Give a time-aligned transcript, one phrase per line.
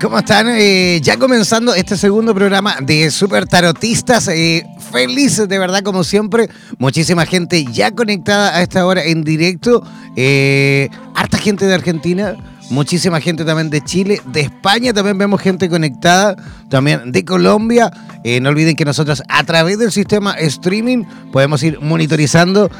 [0.00, 0.46] ¿Cómo están?
[0.48, 4.28] Eh, ya comenzando este segundo programa de Super Tarotistas.
[4.28, 6.48] Eh, felices de verdad, como siempre.
[6.78, 9.82] Muchísima gente ya conectada a esta hora en directo.
[10.14, 12.36] Eh, harta gente de Argentina.
[12.70, 16.36] Muchísima gente también de Chile, de España también vemos gente conectada,
[16.68, 17.90] también de Colombia.
[18.42, 22.70] no olviden que nosotros a través del sistema streaming podemos ir monitorizando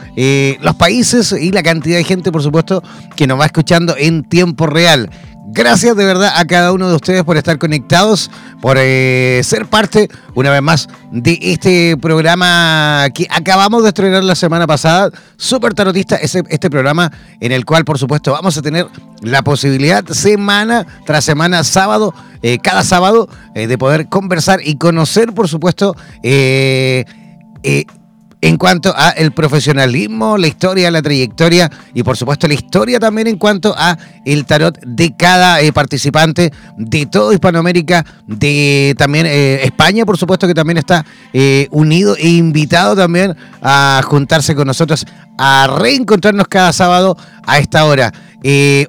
[0.60, 2.82] los países y la cantidad de gente, por supuesto,
[3.16, 5.08] que nos va escuchando en tiempo real.
[5.50, 10.10] Gracias de verdad a cada uno de ustedes por estar conectados, por eh, ser parte
[10.34, 16.16] una vez más de este programa que acabamos de estrenar la semana pasada, Super Tarotista,
[16.16, 17.10] este programa
[17.40, 18.88] en el cual por supuesto vamos a tener
[19.22, 25.32] la posibilidad semana tras semana, sábado, eh, cada sábado, eh, de poder conversar y conocer
[25.32, 25.96] por supuesto
[28.40, 33.26] en cuanto a el profesionalismo, la historia, la trayectoria y por supuesto la historia también
[33.26, 39.60] en cuanto a el tarot de cada eh, participante de todo Hispanoamérica, de también eh,
[39.64, 45.04] España, por supuesto que también está eh, unido e invitado también a juntarse con nosotros,
[45.36, 48.12] a reencontrarnos cada sábado a esta hora.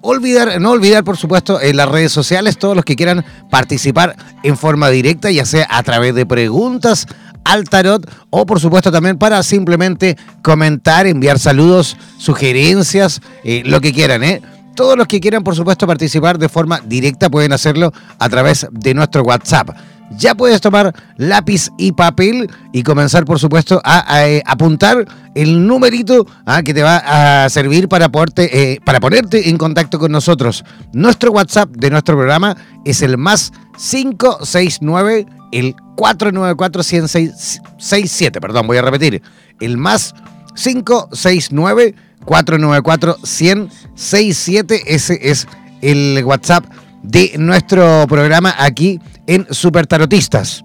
[0.01, 4.57] olvidar, no olvidar, por supuesto, en las redes sociales, todos los que quieran participar en
[4.57, 7.07] forma directa, ya sea a través de preguntas,
[7.43, 13.93] al tarot o por supuesto también para simplemente comentar, enviar saludos, sugerencias, eh, lo que
[13.93, 14.41] quieran, ¿eh?
[14.75, 18.93] Todos los que quieran, por supuesto, participar de forma directa pueden hacerlo a través de
[18.93, 19.71] nuestro WhatsApp.
[20.17, 25.05] Ya puedes tomar lápiz y papel y comenzar, por supuesto, a, eh, apuntar
[25.35, 30.65] el numerito ah, que te va a servir eh, para ponerte en contacto con nosotros.
[30.93, 39.23] Nuestro WhatsApp de nuestro programa es el más 569 el 494-167, perdón, voy a repetir,
[39.59, 40.13] el más
[40.55, 41.95] 569
[42.25, 45.47] 494 167 ese es
[45.81, 46.65] el WhatsApp
[47.03, 50.63] de nuestro programa aquí en Super Tarotistas.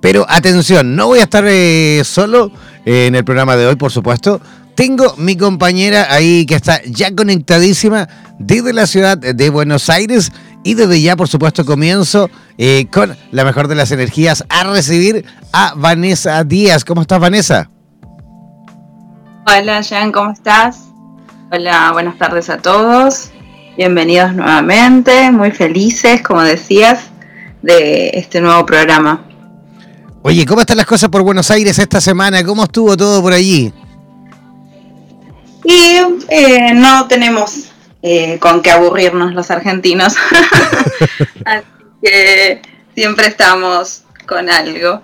[0.00, 2.50] Pero atención, no voy a estar eh, solo
[2.84, 4.40] en el programa de hoy, por supuesto.
[4.74, 8.08] Tengo mi compañera ahí que está ya conectadísima
[8.38, 10.32] desde la ciudad de Buenos Aires
[10.64, 15.24] y desde ya, por supuesto, comienzo eh, con la mejor de las energías a recibir
[15.52, 16.84] a Vanessa Díaz.
[16.84, 17.70] ¿Cómo estás, Vanessa?
[19.46, 20.84] Hola, Jean, ¿cómo estás?
[21.50, 23.31] Hola, buenas tardes a todos.
[23.74, 27.06] Bienvenidos nuevamente, muy felices, como decías,
[27.62, 29.24] de este nuevo programa.
[30.20, 32.44] Oye, ¿cómo están las cosas por Buenos Aires esta semana?
[32.44, 33.72] ¿Cómo estuvo todo por allí?
[35.64, 37.70] Y eh, no tenemos
[38.02, 40.16] eh, con qué aburrirnos los argentinos.
[41.46, 41.64] Así
[42.02, 42.60] que
[42.94, 45.00] siempre estamos con algo.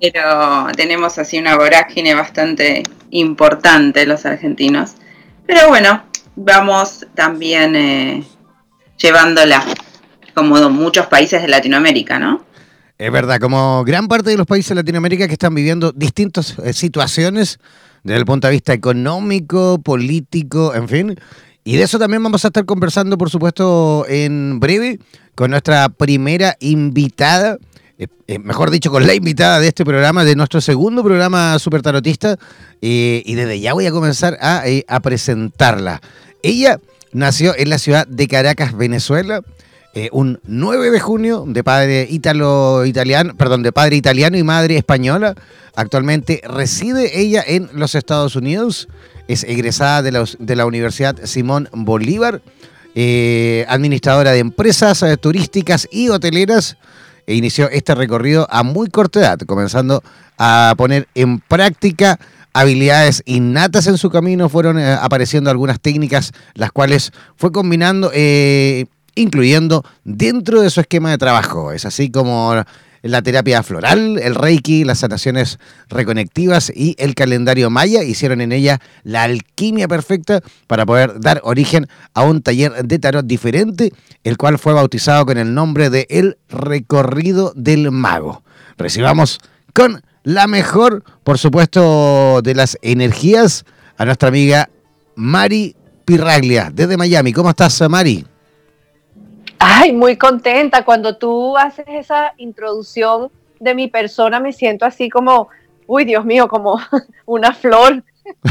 [0.00, 4.92] Pero tenemos así una vorágine bastante importante los argentinos.
[5.46, 6.02] Pero bueno,
[6.36, 8.24] vamos también eh,
[8.98, 9.64] llevándola
[10.34, 12.44] como muchos países de Latinoamérica, ¿no?
[12.98, 16.72] Es verdad, como gran parte de los países de Latinoamérica que están viviendo distintas eh,
[16.72, 17.58] situaciones
[18.02, 21.18] desde el punto de vista económico, político, en fin,
[21.66, 25.00] y de eso también vamos a estar conversando, por supuesto, en breve
[25.34, 27.58] con nuestra primera invitada,
[27.98, 31.82] eh, eh, mejor dicho, con la invitada de este programa, de nuestro segundo programa Super
[31.82, 32.38] Tarotista.
[32.80, 36.00] Y desde ya voy a comenzar a, presentarla.
[36.46, 36.78] Ella
[37.12, 39.42] nació en la ciudad de Caracas, Venezuela.
[40.12, 45.34] un 9 de junio de padre italo-italiano, perdón, de padre italiano y madre española.
[45.74, 48.88] Actualmente reside ella en los Estados Unidos
[49.26, 52.42] es egresada de la, de la Universidad Simón Bolívar,
[52.94, 56.76] eh, administradora de empresas eh, turísticas y hoteleras,
[57.26, 60.00] e inició este recorrido a muy corta edad, comenzando
[60.38, 62.20] a poner en práctica
[62.60, 68.10] habilidades innatas en su camino, fueron eh, apareciendo algunas técnicas, las cuales fue combinando
[69.16, 71.72] incluyendo dentro de su esquema de trabajo.
[71.72, 72.54] Es así como
[73.02, 75.58] la terapia floral, el reiki, las sanaciones
[75.88, 81.88] reconectivas y el calendario maya hicieron en ella la alquimia perfecta para poder dar origen
[82.14, 83.92] a un taller de tarot diferente,
[84.24, 88.42] el cual fue bautizado con el nombre de El Recorrido del Mago.
[88.76, 89.40] Recibamos
[89.72, 93.64] con la mejor, por supuesto, de las energías
[93.96, 94.68] a nuestra amiga
[95.14, 97.32] Mari Pirraglia desde Miami.
[97.32, 98.26] ¿Cómo estás, Mari?
[99.60, 100.84] Ay, muy contenta.
[100.84, 103.30] Cuando tú haces esa introducción
[103.60, 105.48] de mi persona, me siento así como,
[105.86, 106.80] uy, Dios mío, como
[107.24, 108.02] una flor.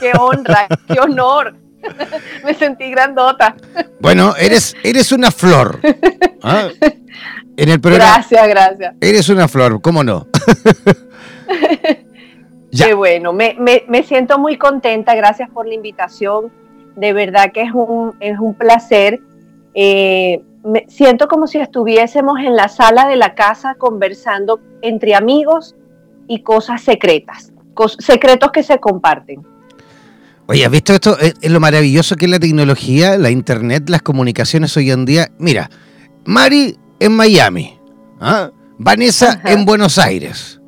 [0.00, 1.56] qué honra, qué honor.
[2.44, 3.56] me sentí grandota.
[4.00, 5.80] Bueno, eres, eres una flor.
[6.42, 6.68] ¿ah?
[7.56, 8.94] En el gracias, gracias.
[9.00, 10.26] Eres una flor, ¿cómo no?
[12.76, 16.50] Qué bueno, me, me, siento muy contenta, gracias por la invitación.
[16.96, 19.20] De verdad que es un, es un placer.
[19.74, 25.74] Eh, me siento como si estuviésemos en la sala de la casa conversando entre amigos
[26.28, 27.52] y cosas secretas,
[27.98, 29.44] secretos que se comparten.
[30.46, 31.18] Oye, ¿has visto esto?
[31.18, 35.30] Es, lo maravilloso que es la tecnología, la internet, las comunicaciones hoy en día.
[35.38, 35.70] Mira,
[36.24, 37.78] Mari en Miami,
[38.20, 38.50] ¿ah?
[38.78, 40.61] Vanessa en Buenos Aires.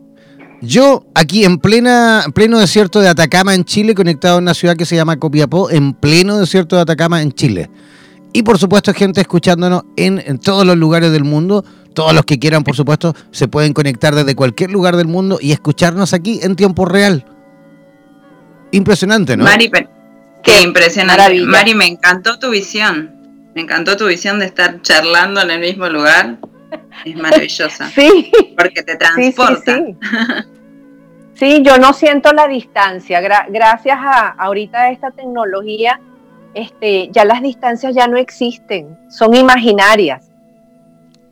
[0.67, 4.87] Yo aquí en plena, pleno desierto de Atacama en Chile, conectado a una ciudad que
[4.87, 7.71] se llama Copiapó, en pleno desierto de Atacama en Chile.
[8.33, 11.65] Y por supuesto, gente escuchándonos en, todos los lugares del mundo.
[11.95, 15.53] Todos los que quieran, por supuesto, se pueden conectar desde cualquier lugar del mundo y
[15.53, 17.25] escucharnos aquí en tiempo real.
[18.73, 19.45] Impresionante, ¿no?
[19.45, 19.71] Mari,
[20.43, 21.41] qué impresionante.
[21.45, 23.15] Mari, me encantó tu visión.
[23.55, 26.39] Me encantó tu visión de estar charlando en el mismo lugar.
[27.05, 27.89] Es maravillosa.
[27.95, 28.33] Sí.
[28.57, 29.77] Porque te transporta.
[29.77, 30.49] Sí, sí,
[31.41, 33.21] yo no siento la distancia.
[33.21, 36.01] gracias a ahorita esta tecnología
[36.55, 40.31] este, ya las distancias ya no existen, son imaginarias.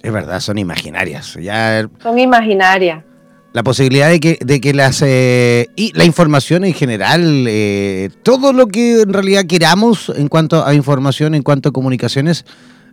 [0.02, 1.34] Es verdad, son imaginarias.
[1.40, 3.04] Ya son imaginarias.
[3.52, 8.52] La posibilidad de que, de que las eh, y la información en general, eh, todo
[8.52, 12.46] lo que en realidad queramos en cuanto a información, en cuanto a comunicaciones,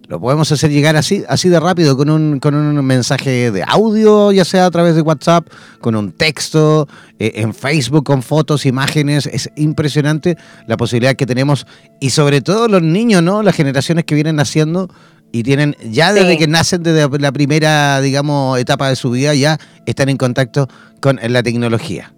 [0.10, 4.32] lo podemos hacer llegar así, así de rápido, con un, con un mensaje de audio,
[4.32, 5.48] ya sea a través de WhatsApp,
[5.82, 6.88] con un texto,
[7.20, 9.28] eh, en Facebook, con fotos, imágenes.
[9.28, 10.36] Es impresionante
[10.66, 11.68] la posibilidad que tenemos.
[12.00, 13.44] Y sobre todo los niños, ¿no?
[13.44, 14.90] Las generaciones que vienen naciendo
[15.32, 19.60] y tienen, ya desde que nacen, desde la primera, digamos, etapa de su vida, ya
[19.86, 20.68] están en contacto
[21.02, 22.16] con la tecnología.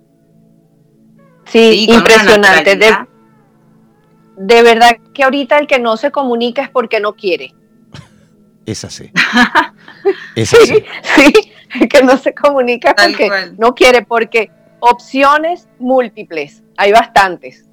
[1.43, 2.77] Sí, impresionante.
[2.77, 2.95] De,
[4.38, 7.53] de verdad que ahorita el que no se comunica es porque no quiere.
[8.66, 9.12] Es así.
[10.36, 10.84] Es así.
[11.16, 14.50] Sí, que no se comunica porque no quiere, porque
[14.80, 17.66] opciones múltiples, hay bastantes.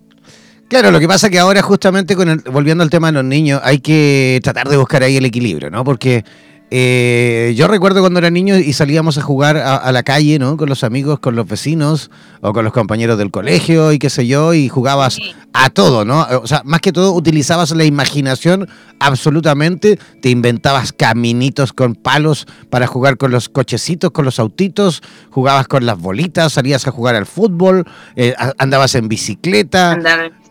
[0.68, 3.78] Claro, lo que pasa que ahora justamente con volviendo al tema de los niños, hay
[3.78, 5.82] que tratar de buscar ahí el equilibrio, ¿no?
[5.84, 6.24] Porque
[6.70, 10.56] eh, yo recuerdo cuando era niño y salíamos a jugar a, la calle, ¿no?
[10.56, 12.10] Con los amigos, con los vecinos
[12.42, 15.18] o con los compañeros del colegio y qué sé yo, y jugabas
[15.54, 16.26] a todo, ¿no?
[16.42, 18.68] O sea, más que todo utilizabas la imaginación
[19.00, 25.68] absolutamente, te inventabas caminitos con palos para jugar con los cochecitos, con los autitos, jugabas
[25.68, 27.84] con las bolitas, salías a jugar al fútbol,
[28.14, 29.92] eh, andabas en bicicleta.
[29.92, 29.94] ¿Ah?
[29.94, 30.47] En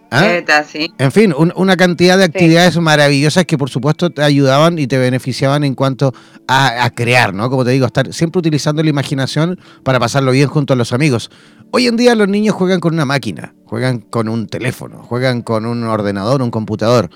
[1.11, 5.75] fin, una cantidad de actividades maravillosas que por supuesto te ayudaban y te beneficiaban en
[5.75, 6.13] cuanto
[6.47, 7.49] a, crear, ¿no?
[7.49, 11.29] Como te digo, estar siempre utilizando la imaginación para pasarlo bien junto a los amigos.
[11.71, 15.65] Hoy en día los niños juegan con una máquina, juegan con un teléfono, juegan con
[15.65, 17.09] un ordenador, un computador.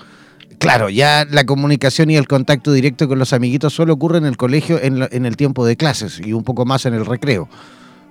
[0.58, 4.36] Claro, ya la comunicación y el contacto directo con los amiguitos solo ocurre en el
[4.36, 7.48] colegio en el tiempo de clases y un poco más en el recreo.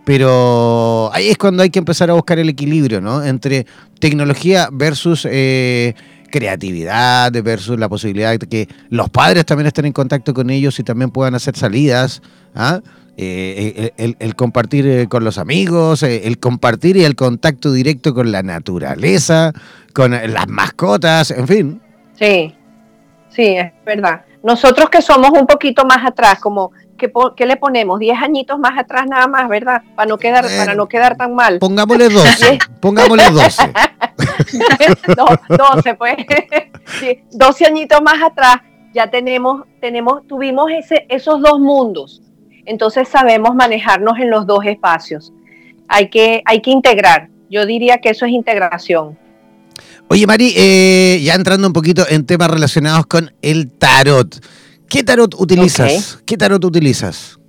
[0.04, 3.24] Pero ahí es cuando hay que empezar a buscar el equilibrio, ¿no?
[3.24, 3.68] Entre
[4.00, 5.94] tecnología versus eh,
[6.32, 10.84] creatividad, versus la posibilidad de que los padres también estén en contacto con ellos y
[10.84, 12.22] también puedan hacer salidas.
[12.56, 12.82] ¿ah?
[13.18, 18.42] Eh, el, compartir eh, con los amigos, el compartir y el contacto directo con la
[18.42, 19.54] naturaleza,
[19.94, 21.82] con las mascotas, en fin.
[22.18, 22.56] Sí,
[23.30, 24.22] sí, es verdad.
[24.44, 26.72] Nosotros que somos un poquito más atrás, como
[27.36, 28.00] ¿qué, le ponemos?
[28.00, 29.82] 10 añitos más atrás nada más, ¿verdad?
[29.96, 31.60] Para no quedar, para no quedar tan mal.
[31.60, 33.74] Pongámosle 12, pongámosle 12.
[35.18, 36.16] no, 12 pues.
[37.32, 38.58] 12 añitos más atrás
[38.94, 42.22] ya tenemos, tenemos, tuvimos ese, esos dos mundos.
[42.66, 45.34] Entonces sabemos manejarnos en los dos espacios.
[45.88, 47.30] Hay que, hay que integrar.
[47.50, 49.18] Yo diría que eso es integración.
[50.08, 54.44] Oye, Mari, eh, ya entrando un poquito en temas relacionados con el tarot.
[54.92, 56.22] ¿Qué tarot utilizas?
[56.26, 57.40] ¿Qué tarot utilizas?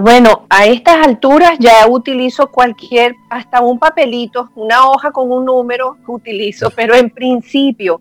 [0.00, 5.98] Bueno, a estas alturas ya utilizo cualquier, hasta un papelito, una hoja con un número
[6.06, 8.00] utilizo, pero en principio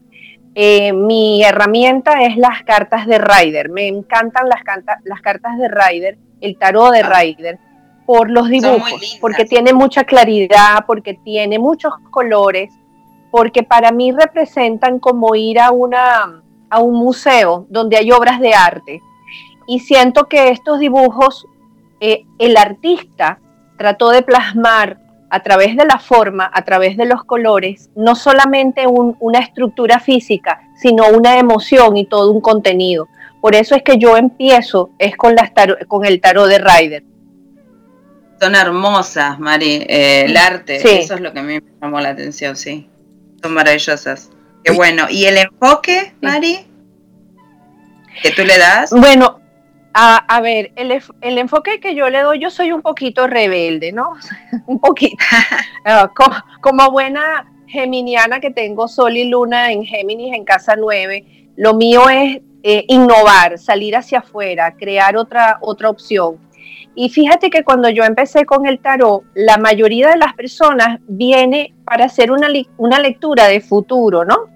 [0.56, 3.70] eh, mi herramienta es las cartas de Rider.
[3.70, 4.62] Me encantan las,
[5.04, 7.20] las cartas de Rider, el tarot de ah.
[7.20, 7.60] Rider,
[8.06, 12.72] por los dibujos, porque tiene mucha claridad, porque tiene muchos colores,
[13.30, 16.44] porque para mí representan como ir a, una,
[16.74, 19.02] a un museo donde hay obras de arte.
[19.68, 21.46] Y siento que estos dibujos,
[22.00, 23.40] eh, el artista
[23.78, 24.98] trató de plasmar
[25.30, 30.62] a través de la forma, a través de los colores, no solamente una estructura física,
[30.76, 33.08] sino una emoción y todo un contenido.
[33.40, 35.52] Por eso es que yo empiezo es con, las
[35.88, 37.04] con el tarot de Ryder.
[38.42, 39.86] Son hermosas, Mari.
[39.88, 42.90] Eh, el arte, eso es lo que a mí me llamó la atención, sí.
[43.44, 44.32] Son maravillosas.
[44.64, 45.08] Qué bueno.
[45.10, 46.66] ¿Y el enfoque, Mari?
[48.22, 48.92] ¿Que tú le das?
[48.92, 49.42] Bueno,
[49.94, 54.14] a, ver, el, enfoque que yo le doy, yo soy un poquito rebelde, ¿no?
[54.68, 55.18] un poquito.
[55.86, 56.10] Ah,
[56.62, 62.08] como, buena geminiana que tengo Sol y Luna en Géminis en casa 9, lo mío
[62.08, 66.38] es eh, innovar, salir hacia afuera, crear otra, otra opción.
[66.96, 71.74] Y fíjate que cuando yo empecé con el tarot, la mayoría de las personas viene
[71.84, 74.53] para hacer una, una lectura de futuro, ¿no?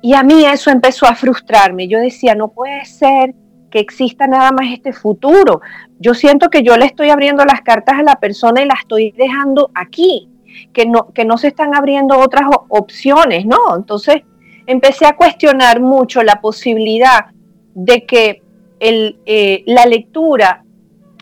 [0.00, 1.88] Y a mí eso empezó a frustrarme.
[1.88, 3.34] Yo decía, no puede ser
[3.70, 5.60] que exista nada más este futuro.
[5.98, 9.12] Yo siento que yo le estoy abriendo las cartas a la persona y la estoy
[9.12, 10.28] dejando aquí,
[10.72, 13.76] que no, que no se están abriendo otras opciones, ¿no?
[13.76, 14.22] Entonces
[14.66, 17.26] empecé a cuestionar mucho la posibilidad
[17.74, 18.42] de que
[18.80, 20.64] el, eh, la lectura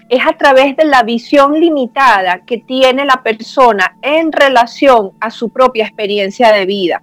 [0.09, 5.49] es a través de la visión limitada que tiene la persona en relación a su
[5.49, 7.02] propia experiencia de vida.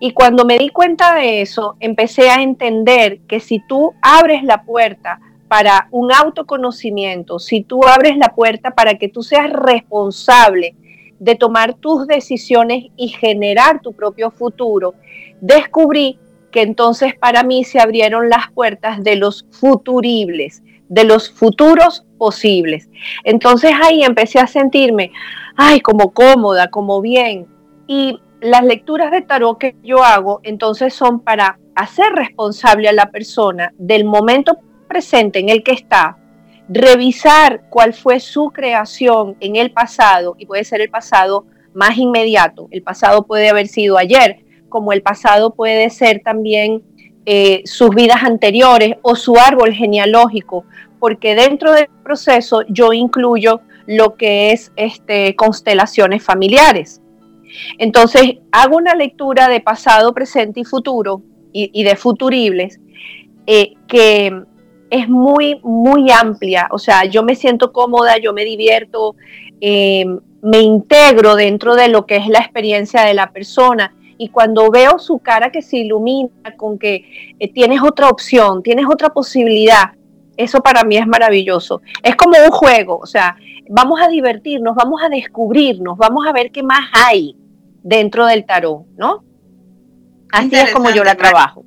[0.00, 4.62] Y cuando me di cuenta de eso, empecé a entender que si tú abres la
[4.62, 10.74] puerta para un autoconocimiento, si tú abres la puerta para que tú seas responsable
[11.18, 14.94] de tomar tus decisiones y generar tu propio futuro,
[15.40, 16.18] descubrí
[16.50, 22.88] que entonces para mí se abrieron las puertas de los futuribles, de los futuros posibles.
[23.24, 25.10] Entonces ahí empecé a sentirme,
[25.56, 27.46] ay, como cómoda, como bien.
[27.86, 33.10] Y las lecturas de tarot que yo hago entonces son para hacer responsable a la
[33.10, 36.18] persona del momento presente en el que está,
[36.68, 42.68] revisar cuál fue su creación en el pasado, y puede ser el pasado más inmediato,
[42.70, 46.82] el pasado puede haber sido ayer, como el pasado puede ser también
[47.24, 50.66] eh, sus vidas anteriores o su árbol genealógico,
[51.00, 57.00] porque dentro del proceso yo incluyo lo que es este, constelaciones familiares.
[57.78, 61.22] Entonces, hago una lectura de pasado, presente y futuro,
[61.56, 62.80] y, de futuribles,
[63.46, 64.42] eh, que
[64.90, 66.68] es muy, muy amplia.
[66.72, 69.14] O sea, yo me siento cómoda, yo me divierto,
[69.60, 70.04] eh,
[70.42, 73.94] me integro dentro de lo que es la experiencia de la persona.
[74.18, 78.86] Y cuando veo su cara que se ilumina con que eh, tienes otra opción, tienes
[78.86, 79.92] otra posibilidad,
[80.36, 81.82] eso para mí es maravilloso.
[82.02, 83.36] Es como un juego, o sea,
[83.68, 87.36] vamos a divertirnos, vamos a descubrirnos, vamos a ver qué más hay
[87.84, 89.22] dentro del tarot, ¿no?
[90.32, 91.64] Así es como yo la trabajo.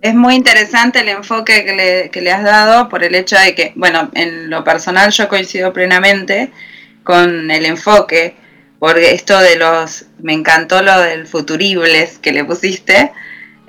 [0.00, 3.56] Es muy interesante el enfoque que le, que le, has dado por el hecho de
[3.56, 6.52] que, bueno, en lo personal yo coincido plenamente
[7.02, 8.36] con el enfoque,
[8.78, 13.10] porque esto de los, me encantó lo del futuribles que le pusiste,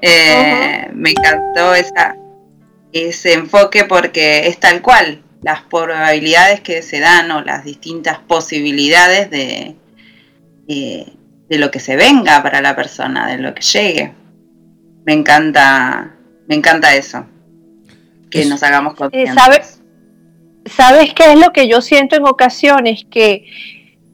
[0.01, 2.15] eh, me encantó esa,
[2.93, 9.31] ese enfoque porque es tal cual, las probabilidades que se dan o las distintas posibilidades
[9.31, 9.75] de,
[10.67, 11.05] eh,
[11.49, 14.13] de lo que se venga para la persona, de lo que llegue.
[15.05, 16.15] Me encanta,
[16.47, 17.25] me encanta eso.
[18.29, 19.33] Que nos hagamos conscientes.
[19.33, 19.81] ¿Sabes?
[20.65, 23.05] ¿Sabes qué es lo que yo siento en ocasiones?
[23.09, 23.45] Que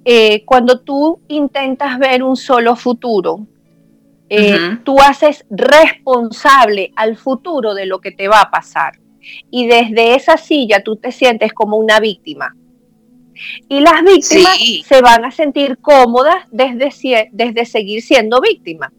[0.06, 3.46] eh, cuando tú intentas ver un solo futuro,
[4.30, 8.94] eh, tú haces responsable al futuro de lo que te va a pasar.
[9.52, 12.56] Y desde esa silla tú te sientes como una víctima.
[13.68, 18.92] Y las víctimas se van a sentir cómodas desde, desde seguir siendo víctimas.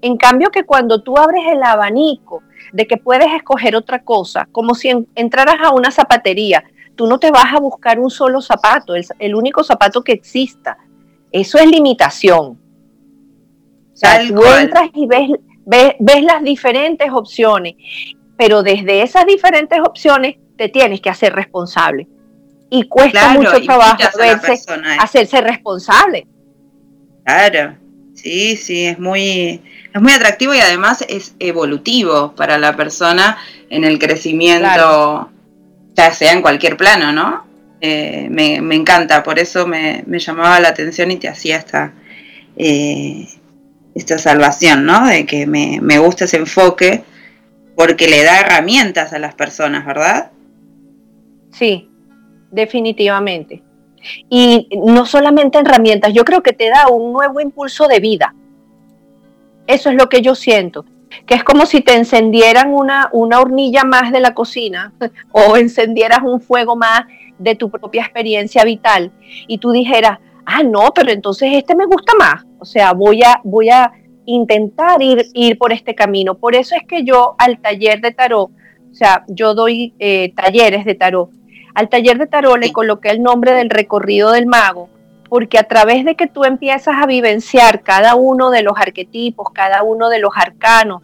[0.00, 4.74] En cambio que cuando tú abres el abanico de que puedes escoger otra cosa, como
[4.74, 6.64] si entraras a una zapatería,
[6.96, 10.78] tú no te vas a buscar un solo zapato, el, único zapato que exista.
[11.30, 12.58] Eso es limitación.
[13.92, 15.30] O sea, tú entras y ves,
[15.64, 17.74] ves las diferentes opciones,
[18.36, 22.08] pero desde esas diferentes opciones te tienes que hacer responsable
[22.74, 24.02] y cuesta mucho trabajo
[24.98, 26.26] hacerse responsable.
[27.22, 27.76] Claro,
[28.14, 29.60] sí, sí, es muy,
[29.92, 33.36] es muy atractivo y además es evolutivo para la persona
[33.68, 35.30] en el crecimiento,
[35.94, 37.44] ya sea en cualquier plano, ¿no?
[37.82, 41.92] Eh, me, encanta, por eso me, llamaba la atención y te hacía esta,
[42.56, 43.28] eh,
[43.94, 45.06] esta salvación, ¿no?
[45.06, 47.04] De que me, me gusta ese enfoque
[47.76, 50.30] porque le da herramientas a las personas, ¿verdad?
[51.52, 51.90] Sí,
[52.52, 53.62] definitivamente.
[54.28, 58.34] Y no solamente herramientas, yo creo que te da un nuevo impulso de vida.
[59.66, 60.84] Eso es lo que yo siento,
[61.26, 64.92] que es como si te encendieran una, una hornilla más de la cocina
[65.32, 67.02] o encendieras un fuego más
[67.38, 69.12] de tu propia experiencia vital
[69.48, 72.44] y tú dijeras, ah, no, pero entonces este me gusta más.
[72.58, 73.92] O sea, voy a, voy a
[74.24, 76.36] intentar ir, ir por este camino.
[76.36, 80.84] Por eso es que yo al taller de tarot, o sea, yo doy eh, talleres
[80.84, 81.30] de tarot
[81.74, 84.88] al taller de tarot le coloqué el nombre del recorrido del mago,
[85.28, 89.82] porque a través de que tú empiezas a vivenciar cada uno de los arquetipos, cada
[89.82, 91.02] uno de los arcanos,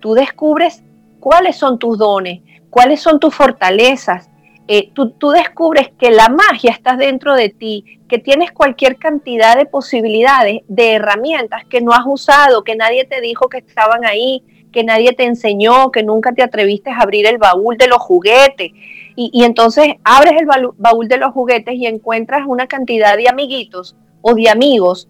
[0.00, 0.82] tú descubres
[1.20, 4.28] cuáles son tus dones, cuáles son tus fortalezas.
[4.68, 9.56] Eh, tú, tú descubres que la magia está dentro de ti, que tienes cualquier cantidad
[9.56, 14.42] de posibilidades, de herramientas que no has usado, que nadie te dijo que estaban ahí,
[14.72, 18.72] que nadie te enseñó, que nunca te atreviste a abrir el baúl de los juguetes.
[19.14, 24.34] Y, entonces abres el baúl de los juguetes y encuentras una cantidad de amiguitos o
[24.34, 25.08] de amigos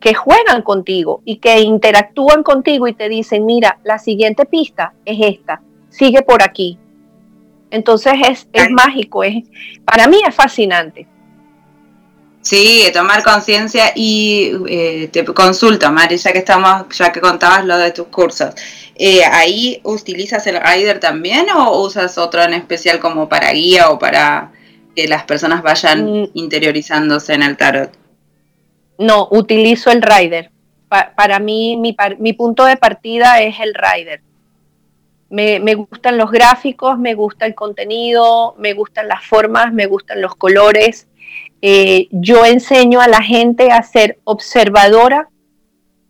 [0.00, 5.18] que juegan contigo y que interactúan contigo y te dicen, mira, la siguiente pista es
[5.20, 6.78] esta, sigue por aquí.
[7.70, 9.44] Entonces es, es mágico, es,
[9.84, 11.06] para mí es fascinante.
[12.44, 17.78] Sí, tomar conciencia y eh, te consulto, Mari, ya que estamos, ya que contabas lo
[17.78, 18.54] de tus cursos.
[18.96, 23.98] Eh, ¿Ahí utilizas el rider también o usas otro en especial como para guía o
[23.98, 24.52] para
[24.94, 26.30] que las personas vayan mm.
[26.34, 27.92] interiorizándose en el tarot?
[28.98, 30.50] No, utilizo el rider.
[31.16, 34.20] para mí, mi, mi, punto de partida es el rider.
[35.30, 40.20] Me, me gustan los gráficos, me gusta el contenido, me gustan las formas, me gustan
[40.20, 41.06] los colores
[41.66, 45.30] eh, yo enseño a la gente a ser observadora,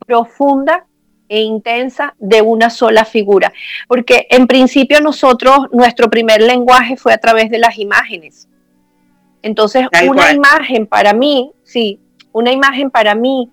[0.05, 0.85] profunda
[1.29, 3.53] e intensa de una sola figura.
[3.87, 8.49] Porque en principio nosotros, nuestro primer lenguaje fue a través de las imágenes.
[9.43, 12.01] Entonces, una imagen para mí, sí,
[12.33, 13.49] una imagen para mí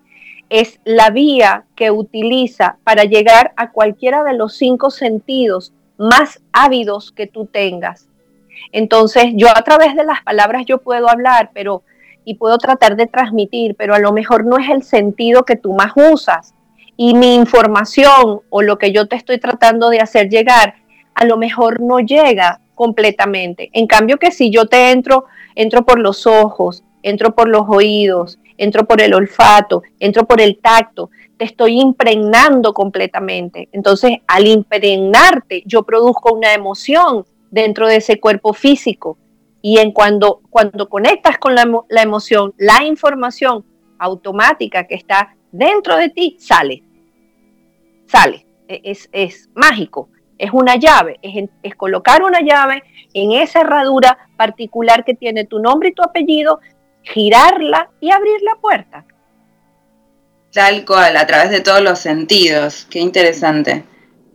[0.49, 7.13] es la vía que utiliza para llegar a cualquiera de los cinco sentidos más ávidos
[7.13, 8.09] que tú tengas.
[8.73, 11.83] Entonces, yo a través de las palabras yo puedo hablar, pero
[12.25, 15.73] y puedo tratar de transmitir, pero a lo mejor no es el sentido que tú
[15.73, 16.53] más usas.
[16.95, 20.75] Y mi información o lo que yo te estoy tratando de hacer llegar,
[21.15, 23.69] a lo mejor no llega completamente.
[23.73, 28.39] En cambio que si yo te entro, entro por los ojos, entro por los oídos,
[28.57, 33.69] entro por el olfato, entro por el tacto, te estoy impregnando completamente.
[33.71, 39.17] Entonces, al impregnarte, yo produzco una emoción dentro de ese cuerpo físico
[39.65, 43.65] y en cuando, cuando conectas con la, la emoción, la información
[43.97, 46.83] automática que está dentro de ti sale.
[48.05, 48.45] Sale.
[48.67, 50.09] E, es, es mágico.
[50.37, 51.17] Es una llave.
[51.21, 56.03] Es, es colocar una llave en esa herradura particular que tiene tu nombre y tu
[56.03, 56.59] apellido,
[57.01, 59.05] girarla y abrir la puerta.
[60.51, 62.85] Tal cual, a través de todos los sentidos.
[62.89, 63.85] Qué interesante.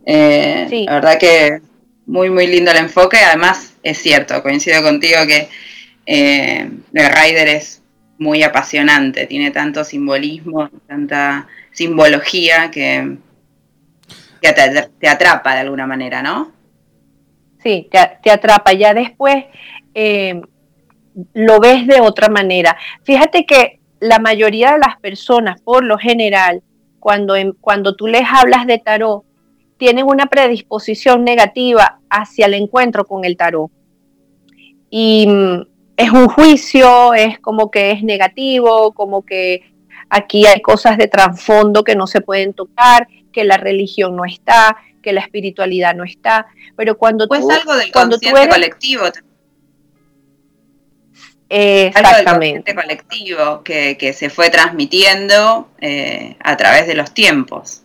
[0.07, 0.85] Eh, sí.
[0.85, 1.68] La verdad que
[2.09, 3.17] muy, muy lindo el enfoque.
[3.17, 5.47] Además, es cierto, coincido contigo que
[6.05, 7.83] eh, el Rider es
[8.17, 13.17] muy apasionante, tiene tanto simbolismo, tanta simbología que,
[14.41, 16.51] te, atrapa de alguna manera, ¿no?
[17.63, 18.73] Sí, te, atrapa.
[18.73, 19.45] Ya después
[19.93, 20.41] eh,
[21.33, 22.75] lo ves de otra manera.
[23.03, 26.63] Fíjate que la mayoría de las personas, por lo general,
[26.99, 29.28] cuando, cuando tú les hablas de tarot,
[29.79, 33.71] tienen una predisposición negativa hacia el encuentro con el tarot.
[34.89, 35.61] Y mm,
[35.95, 39.63] es un juicio, es como que es negativo, como que
[40.09, 44.75] aquí hay cosas de trasfondo que no se pueden tocar, que la religión no está,
[45.01, 46.47] que la espiritualidad no está.
[46.75, 47.49] Pero cuando pues tú.
[47.49, 49.03] algo del cuando colectivo.
[51.47, 52.71] Exactamente.
[52.71, 57.83] Algo del colectivo que, que, se fue transmitiendo eh, a través de los tiempos.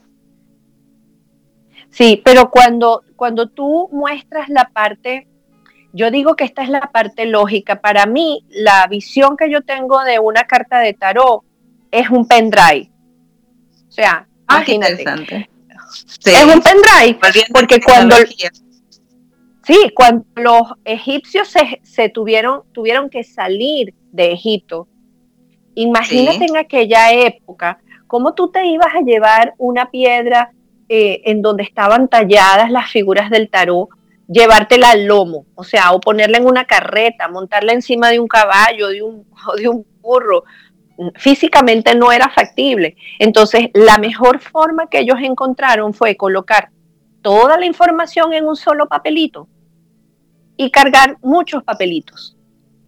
[1.94, 5.28] Sí, pero cuando, cuando tú muestras la parte,
[5.92, 7.80] yo digo que esta es la parte lógica.
[7.80, 11.44] Para mí, la visión que yo tengo de una carta de tarot
[11.92, 12.90] es un pendrive.
[13.88, 15.48] O sea, ah, imagínate.
[16.24, 17.16] Es un pendrive,
[17.52, 18.16] porque cuando...
[19.62, 21.54] Sí, cuando los egipcios
[21.84, 24.88] se, tuvieron, tuvieron que salir de Egipto,
[25.76, 27.78] imagínate en aquella época,
[28.08, 30.52] cómo tú te ibas a llevar una piedra
[30.88, 33.88] eh, en donde estaban talladas las figuras del tarot,
[34.28, 38.88] llevártela al lomo, o sea, o ponerla en una carreta, montarla encima de un caballo,
[38.88, 40.44] de un, o de un burro,
[41.16, 42.96] físicamente no era factible.
[43.18, 46.70] Entonces, la mejor forma que ellos encontraron fue colocar
[47.22, 49.48] toda la información en un solo papelito
[50.56, 52.36] y cargar muchos papelitos,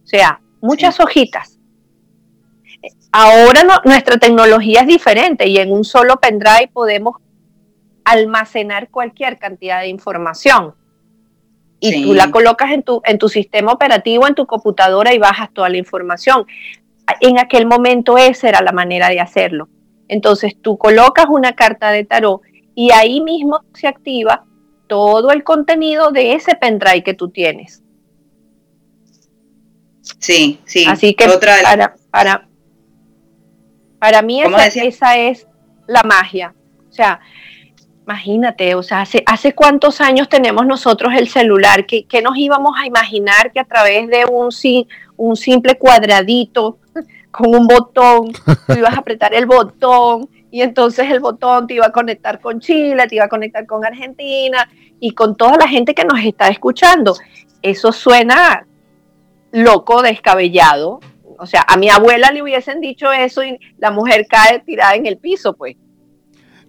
[0.03, 1.59] o sea, muchas hojitas.
[3.11, 7.15] Ahora nuestra tecnología es diferente y en un solo pendrive podemos
[8.11, 10.73] almacenar cualquier cantidad de información.
[11.79, 15.53] Y tú la colocas en tu, en tu sistema operativo, en tu computadora y bajas
[15.53, 16.45] toda la información.
[17.21, 19.69] En aquel momento esa era la manera de hacerlo.
[20.07, 22.41] Entonces tú colocas una carta de tarot
[22.73, 24.45] y ahí mismo se activa
[24.87, 27.83] todo el contenido de ese pendrive que tú tienes.
[30.19, 30.85] Sí, sí.
[30.87, 32.47] Así que para, para,
[33.99, 35.45] para mí esa, es
[35.85, 36.55] la magia.
[36.89, 37.19] O sea,
[38.07, 42.87] imagínate, o sea, hace, hace cuántos años tenemos nosotros el celular, que, nos íbamos a
[42.87, 44.49] imaginar que a través de un,
[45.17, 46.77] un simple cuadradito
[47.31, 51.87] con un botón, tú ibas a apretar el botón y entonces el botón te iba
[51.87, 54.69] a conectar con Chile, te iba a conectar con Argentina
[55.01, 57.13] y con toda la gente que nos está escuchando.
[57.61, 58.65] Eso suena
[59.51, 61.01] loco, descabellado.
[61.37, 65.05] O sea, a mi abuela le hubiesen dicho eso y la mujer cae tirada en
[65.05, 65.75] el piso, pues.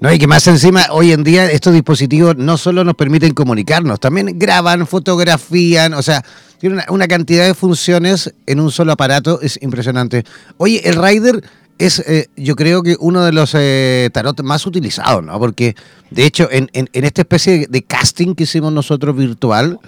[0.00, 3.98] No, y que más encima, hoy en día estos dispositivos no solo nos permiten comunicarnos,
[3.98, 6.24] también graban, fotografían, o sea,
[6.58, 10.24] tiene una, cantidad de funciones en un solo aparato, es impresionante.
[10.56, 11.42] Oye, el Rider
[11.78, 15.38] es, eh, yo creo que uno de los eh, tarot más utilizados, ¿no?
[15.38, 15.74] Porque,
[16.10, 19.80] de hecho, en, en, esta especie de casting que hicimos nosotros virtual,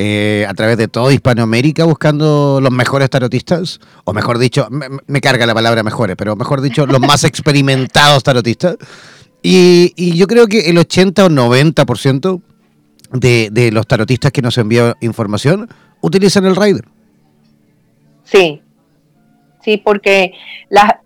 [0.00, 5.44] eh, a través de toda Hispanoamérica buscando los mejores tarotistas, o mejor dicho, me, carga
[5.44, 8.76] la palabra mejores, pero mejor dicho, los más experimentados tarotistas.
[9.42, 12.42] Y, y, yo creo que el 80 o 90%
[13.12, 15.68] de, de los tarotistas que nos envían información
[16.00, 16.84] utilizan el Rider.
[18.24, 18.60] Sí,
[19.62, 20.32] sí, porque,
[20.68, 21.00] la,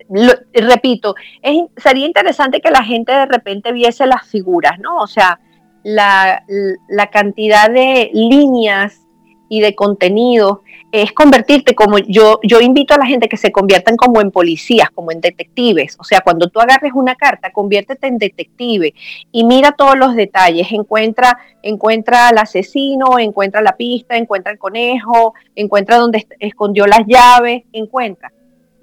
[0.53, 4.97] repito, es, sería interesante que la gente de repente viese las figuras, ¿no?
[4.97, 5.39] O sea,
[5.85, 6.45] la,
[7.13, 9.01] cantidad de líneas
[9.49, 10.62] y de contenido
[10.93, 14.91] es convertirte como yo yo invito a la gente que se conviertan como en policías,
[14.91, 18.95] como en detectives, o sea, cuando tú agarres una carta, conviértete en detective
[19.33, 25.35] y mira todos los detalles, encuentra encuentra al asesino, encuentra la pista, encuentra el conejo,
[25.57, 28.33] encuentra donde escondió las llaves, encuentra,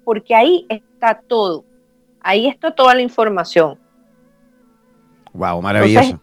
[0.03, 1.63] porque ahí está todo.
[2.21, 3.79] Ahí está toda la información.
[5.33, 6.19] Wow, maravilloso.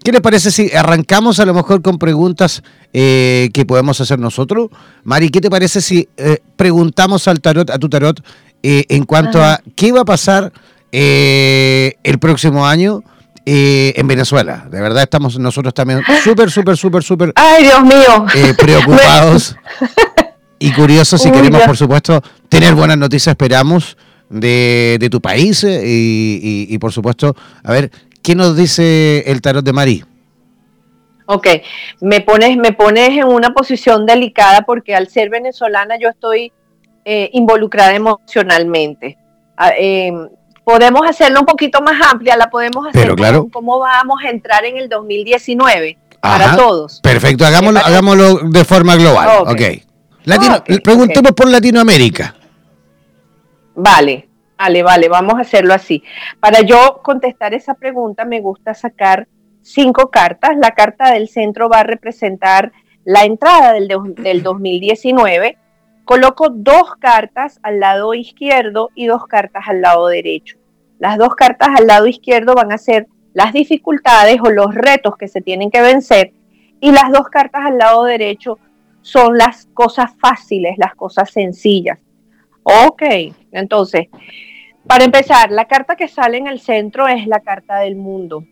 [0.02, 4.68] ¿Qué les parece si arrancamos a lo mejor con preguntas eh, que podemos hacer nosotros?
[5.04, 8.20] Mari, ¿qué te parece si eh, preguntamos al tarot, a tu tarot,
[8.64, 10.52] eh, en cuanto a qué va a pasar
[10.90, 13.04] el próximo año
[13.44, 14.66] en Venezuela?
[14.68, 17.32] De verdad estamos nosotros también súper, súper, súper, súper...
[17.36, 18.26] ¡Ay, Dios mío!
[18.58, 19.54] preocupados
[20.58, 23.96] y curiosos si queremos, por supuesto, tener buenas noticias, esperamos.
[24.28, 27.92] De, de, tu país y, y, por supuesto, a ver,
[28.26, 30.04] ¿Qué nos dice el tarot de Mari?
[31.26, 31.46] Ok,
[32.00, 36.50] me pones, me pones en una posición delicada porque al ser venezolana yo estoy
[37.04, 39.16] eh, involucrada emocionalmente.
[39.56, 40.10] Ah, eh,
[40.64, 43.46] podemos hacerlo un poquito más amplia, la podemos hacer Pero claro.
[43.52, 46.98] cómo vamos a entrar en el 2019 para todos.
[47.02, 49.44] Perfecto, hagámoslo, hagámoslo de forma global.
[49.46, 49.85] Ok.
[50.82, 52.34] Preguntemos por Latinoamérica.
[53.74, 54.28] Vale.
[54.58, 56.02] Vale, vale, vamos a hacerlo así.
[56.40, 59.28] Para yo contestar esa pregunta me gusta sacar
[59.62, 60.56] cinco cartas.
[60.56, 62.72] La carta del centro va a representar
[63.04, 65.58] la entrada del, del 2019.
[66.04, 70.56] Coloco dos cartas al lado izquierdo y dos cartas al lado derecho.
[70.98, 75.28] Las dos cartas al lado izquierdo van a ser las dificultades o los retos que
[75.28, 76.32] se tienen que vencer
[76.80, 78.58] y las dos cartas al lado derecho
[79.06, 81.96] son las cosas fáciles, las cosas sencillas.
[82.64, 83.02] Ok,
[83.52, 84.08] entonces,
[84.84, 88.44] para empezar, la carta que sale en el centro es la carta del mundo.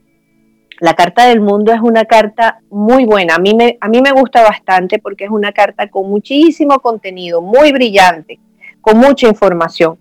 [0.78, 3.34] La carta del mundo es una carta muy buena.
[3.34, 7.42] A mí, me, a mí me gusta bastante porque es una carta con muchísimo contenido,
[7.42, 8.38] muy brillante,
[8.80, 9.98] con mucha información.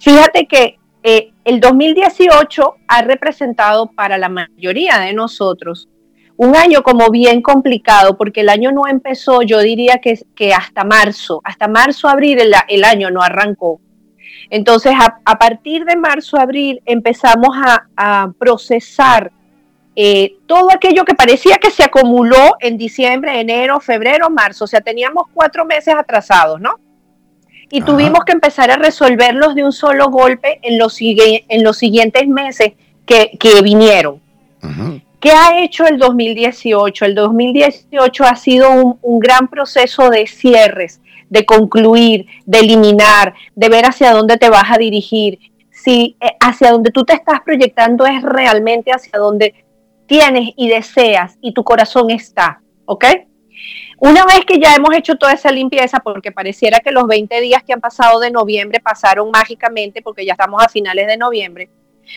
[0.00, 5.88] Fíjate que eh, el 2018 ha representado para la mayoría de nosotros
[6.36, 10.84] un año como bien complicado, porque el año no empezó, yo diría que, que hasta
[10.84, 13.80] marzo, hasta marzo, abril el, año no arrancó.
[14.50, 17.50] Entonces, a, partir de marzo, abril, empezamos
[17.96, 19.30] a, procesar
[19.96, 24.64] eh, todo aquello que parecía que se acumuló en diciembre, enero, febrero, marzo.
[24.64, 26.80] O sea, teníamos cuatro meses atrasados, ¿no?
[27.70, 32.26] Y tuvimos que empezar a resolverlos de un solo golpe en los, en los siguientes
[32.28, 32.72] meses
[33.06, 34.20] que, vinieron.
[35.24, 37.06] ¿Qué ha hecho el 2018?
[37.06, 43.86] El 2018 ha sido un, gran proceso de cierres, de concluir, de eliminar, de ver
[43.86, 45.38] hacia dónde te vas a dirigir,
[45.70, 49.64] si eh, hacia dónde tú te estás proyectando es realmente hacia donde
[50.04, 53.06] tienes y deseas y tu corazón está, ¿ok?
[54.00, 57.62] Una vez que ya hemos hecho toda esa limpieza, porque pareciera que los 20 días
[57.62, 61.70] que han pasado de noviembre pasaron mágicamente, porque ya estamos a finales de noviembre,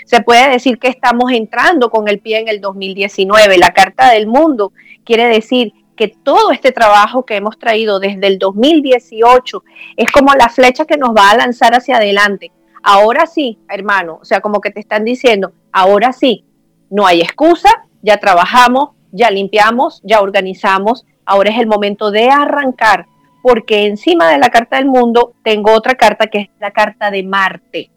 [0.05, 3.57] se puede decir que estamos entrando con el pie en el 2019.
[3.57, 4.71] La Carta del Mundo
[5.03, 9.63] quiere decir que todo este trabajo que hemos traído desde el 2018
[9.97, 12.51] es como la flecha que nos va a lanzar hacia adelante.
[12.83, 16.45] Ahora sí, hermano, o sea, como que te están diciendo, ahora sí,
[16.89, 17.69] no hay excusa,
[18.01, 23.07] ya trabajamos, ya limpiamos, ya organizamos, ahora es el momento de arrancar,
[23.41, 27.23] porque encima de la Carta del Mundo tengo otra carta que es la Carta de
[27.23, 27.91] Marte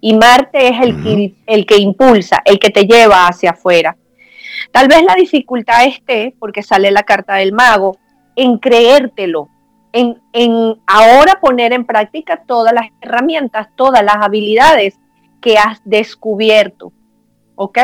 [0.00, 3.96] y Marte es el, que, el que impulsa, el que te lleva hacia afuera.
[4.72, 7.98] Tal vez la dificultad esté, porque sale la carta del mago,
[8.36, 9.48] en creértelo,
[9.92, 14.98] en, en ahora poner en práctica todas las herramientas, todas las habilidades
[15.40, 16.92] que has descubierto.
[17.56, 17.78] ¿Ok?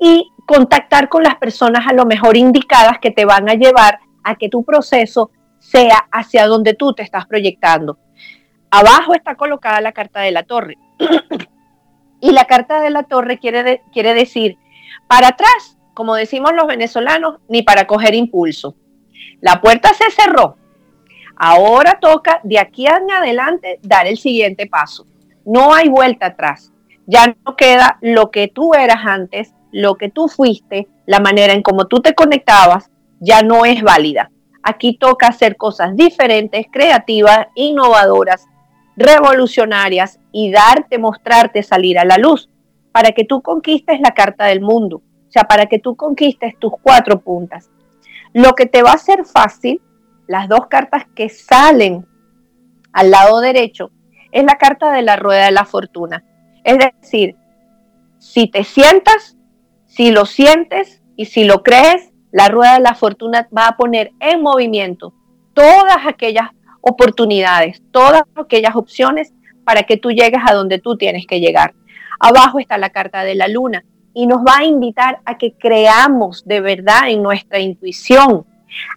[0.00, 4.36] Y contactar con las personas a lo mejor indicadas que te van a llevar a
[4.36, 7.98] que tu proceso sea hacia donde tú te estás proyectando.
[8.70, 10.78] Abajo está colocada la carta de la torre.
[12.20, 14.56] Y la carta de la torre quiere, quiere decir,
[15.08, 18.76] para atrás, como decimos los venezolanos, ni para coger impulso.
[19.40, 20.56] La puerta se cerró.
[21.36, 25.06] Ahora toca de aquí en adelante dar el siguiente paso.
[25.44, 26.72] No hay vuelta atrás.
[27.06, 31.62] Ya no queda lo que tú eras antes, lo que tú fuiste, la manera en
[31.62, 34.30] cómo tú te conectabas, ya no es válida.
[34.62, 38.46] Aquí toca hacer cosas diferentes, creativas, innovadoras,
[38.96, 42.48] revolucionarias y darte, mostrarte, salir a la luz
[42.92, 46.72] para que tú conquistes la carta del mundo, o sea, para que tú conquistes tus
[46.82, 47.70] cuatro puntas.
[48.32, 49.80] Lo que te va a hacer fácil,
[50.26, 52.06] las dos cartas que salen
[52.92, 53.90] al lado derecho,
[54.30, 56.24] es la carta de la rueda de la fortuna.
[56.64, 57.36] Es decir,
[58.18, 59.36] si te sientas,
[59.86, 64.12] si lo sientes y si lo crees, la rueda de la fortuna va a poner
[64.20, 65.12] en movimiento
[65.54, 66.50] todas aquellas
[66.82, 69.32] oportunidades, todas aquellas opciones
[69.64, 71.74] para que tú llegues a donde tú tienes que llegar.
[72.18, 76.44] Abajo está la carta de la luna y nos va a invitar a que creamos
[76.44, 78.44] de verdad en nuestra intuición,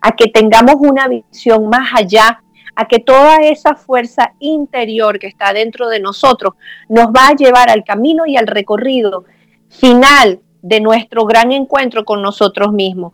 [0.01, 2.41] a que tengamos una visión más allá,
[2.75, 6.55] a que toda esa fuerza interior que está dentro de nosotros
[6.89, 9.25] nos va a llevar al camino y al recorrido
[9.69, 13.13] final de nuestro gran encuentro con nosotros mismos.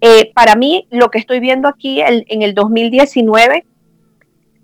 [0.00, 3.64] Eh, para mí, lo que estoy viendo aquí en el 2019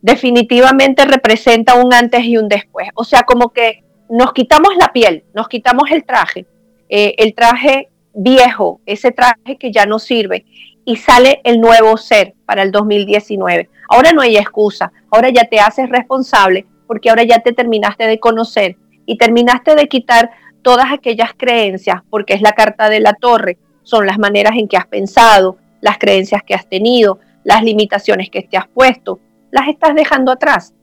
[0.05, 2.89] definitivamente representa un antes y un después.
[2.95, 6.45] O sea, como que nos quitamos la piel, nos quitamos el traje,
[6.91, 10.45] eh, el traje viejo, ese traje que ya no sirve,
[10.85, 13.71] y sale el nuevo ser para el 2019.
[13.89, 18.21] Ahora no hay excusa, ahora ya te haces responsable porque ahora ya te terminaste de
[18.21, 23.57] conocer y terminaste de quitar todas aquellas creencias, porque es la carta de la torre,
[23.83, 28.43] son las maneras en que has pensado, las creencias que has tenido, las limitaciones que
[28.43, 29.19] te has puesto,
[29.55, 30.75] las estás dejando atrás.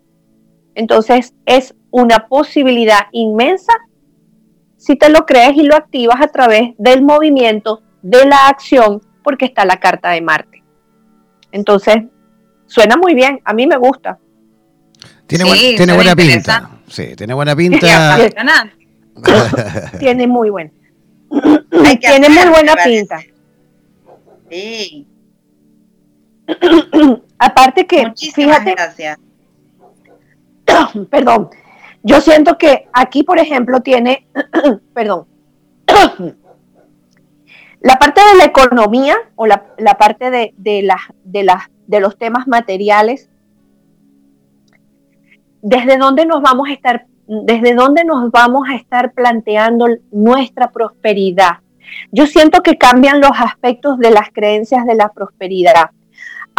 [0.75, 3.73] Entonces es una posibilidad inmensa
[4.77, 9.43] si te lo crees y lo activas a través del movimiento, de la acción, porque
[9.43, 10.63] está la carta de Marte.
[11.51, 11.97] Entonces,
[12.65, 14.17] suena muy bien, a mí me gusta.
[15.27, 15.43] Tiene,
[15.93, 16.71] buena pinta.
[16.87, 18.17] Sí, tiene buena pinta.
[19.99, 20.71] tiene muy buena.
[21.99, 23.19] tiene muy buena pinta.
[24.49, 25.05] Sí.
[27.39, 29.19] Aparte que, fíjate, gracias.
[31.09, 31.49] perdón,
[32.03, 34.27] yo siento que aquí, por ejemplo, tiene,
[34.93, 35.27] perdón,
[37.81, 39.63] la parte de la economía o la,
[39.97, 40.87] parte de, de,
[41.23, 41.53] de,
[41.87, 43.29] de los temas materiales,
[45.61, 51.57] desde dónde nos vamos a estar, desde dónde nos vamos a estar planteando nuestra prosperidad.
[52.11, 55.91] Yo siento que cambian los aspectos de las creencias de la prosperidad.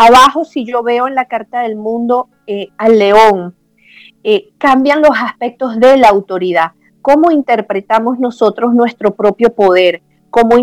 [0.04, 3.54] Abajo, si yo veo en la Carta del Mundo eh, al león,
[4.24, 6.72] eh, cambian los aspectos de la autoridad.
[7.02, 10.02] ¿Cómo interpretamos nosotros nuestro propio poder?
[10.28, 10.56] ¿Cómo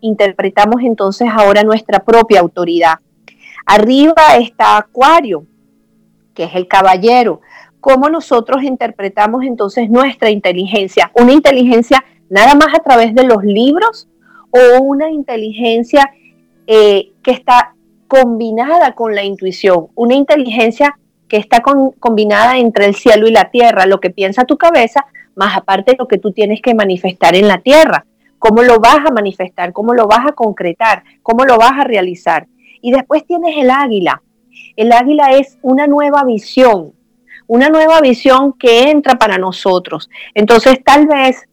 [0.00, 2.94] interpretamos entonces ahora nuestra propia autoridad?
[3.66, 5.44] Arriba está Acuario,
[6.32, 7.42] que es el caballero.
[7.80, 11.10] ¿Cómo nosotros interpretamos entonces nuestra inteligencia?
[11.14, 14.08] ¿Una inteligencia nada más a través de los libros
[14.50, 16.10] o una inteligencia
[16.66, 17.75] eh, que está
[18.08, 19.88] combinada con la intuición?
[19.94, 24.56] Una inteligencia que está combinada entre el cielo y la tierra, lo que piensa tu
[24.56, 28.06] cabeza, más aparte lo que tú tienes que manifestar en la tierra.
[28.38, 29.72] ¿Cómo lo vas a manifestar?
[29.72, 31.02] ¿Cómo lo vas a concretar?
[31.22, 32.46] ¿Cómo lo vas a realizar?
[32.80, 34.22] Y después tienes el águila.
[34.76, 36.92] El águila es una nueva visión,
[37.46, 40.10] una nueva visión que entra para nosotros.
[40.34, 41.48] Entonces, tal vez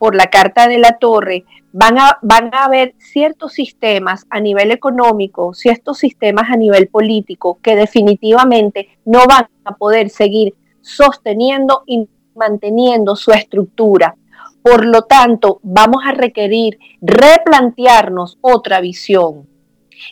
[0.00, 4.70] por la carta de la torre, van a, van a haber ciertos sistemas a nivel
[4.70, 12.08] económico, ciertos sistemas a nivel político que definitivamente no van a poder seguir sosteniendo y
[12.34, 14.16] manteniendo su estructura.
[14.62, 19.50] Por lo tanto, vamos a requerir replantearnos otra visión.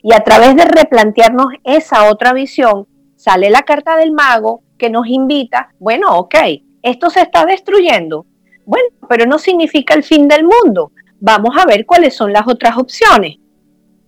[0.03, 5.07] Y a través de replantearnos esa otra visión, sale la carta del mago que nos
[5.09, 6.35] invita, bueno, ok,
[6.83, 8.27] esto se está destruyendo.
[8.69, 10.93] Bueno, pero no significa el fin del mundo.
[11.21, 13.39] Vamos a ver cuáles son las otras opciones.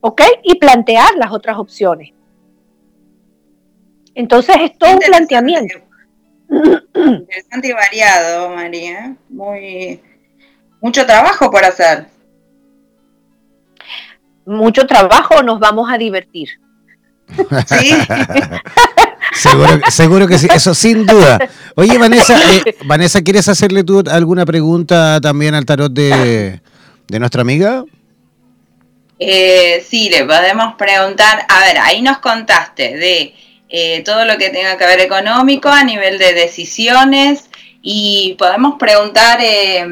[0.03, 0.21] ¿Ok?
[0.45, 2.11] Y plantear las otras opciones.
[4.15, 5.79] Entonces es todo un planteamiento.
[6.95, 9.17] Interesante y variado, María.
[9.31, 9.99] Muy,
[10.83, 12.09] mucho trabajo por hacer.
[14.45, 16.51] Mucho trabajo, nos vamos a divertir.
[17.67, 17.95] Sí.
[19.91, 21.39] seguro, que sí, eso sin duda.
[21.75, 26.61] Oye, Vanessa, eh, Vanessa, ¿quieres hacerle tú alguna pregunta también al tarot de,
[27.09, 27.85] de nuestra amiga?
[29.23, 33.35] Eh, sí, le podemos preguntar, a ver, ahí nos contaste de
[33.69, 37.51] eh, todo lo que tenga que ver económico a nivel de decisiones
[37.83, 39.87] y podemos preguntar eh,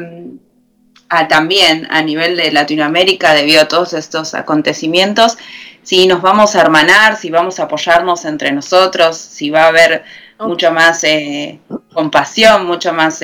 [1.29, 5.37] también a nivel de Latinoamérica debido a todos estos acontecimientos
[5.83, 10.03] si nos vamos a hermanar, si vamos a apoyarnos entre nosotros, si va a haber
[10.39, 11.59] mucho más eh,
[11.93, 13.21] compasión, mucho más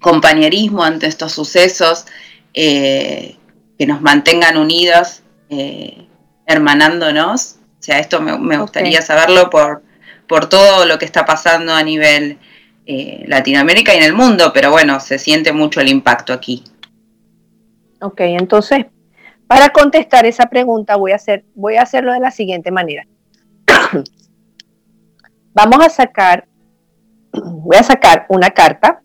[0.00, 2.06] compañerismo ante estos sucesos,
[2.52, 3.36] que
[3.86, 5.22] nos mantengan unidos,
[6.46, 7.56] hermanándonos.
[7.78, 9.82] O sea, esto me, gustaría saberlo por,
[10.26, 12.38] por todo lo que está pasando a nivel
[12.86, 16.64] eh, Latinoamérica y en el mundo, pero bueno, se siente mucho el impacto aquí.
[18.00, 18.86] Ok, entonces,
[19.50, 23.04] para contestar esa pregunta voy a, hacer, voy a hacerlo de la siguiente manera.
[25.54, 26.46] Vamos a sacar,
[27.32, 29.02] voy a sacar una carta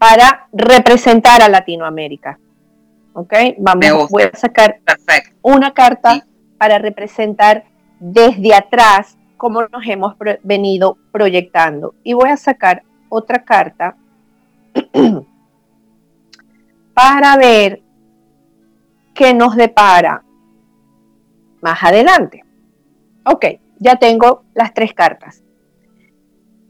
[0.00, 2.40] para representar a Latinoamérica.
[3.12, 3.32] ¿Ok?
[3.58, 4.80] Vamos, voy a sacar
[5.40, 6.26] una carta
[6.58, 7.62] para representar
[8.00, 11.94] desde atrás cómo nos hemos venido proyectando.
[12.02, 13.94] Y voy a sacar otra carta
[16.92, 17.82] para ver
[19.18, 20.22] qué nos depara
[21.60, 22.44] más adelante.
[23.24, 23.46] Ok,
[23.80, 25.42] ya tengo las tres cartas.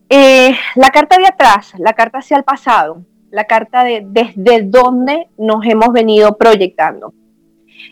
[0.08, 5.28] Eh, la carta de atrás, la carta hacia el pasado, la carta de desde dónde
[5.36, 7.12] nos hemos venido proyectando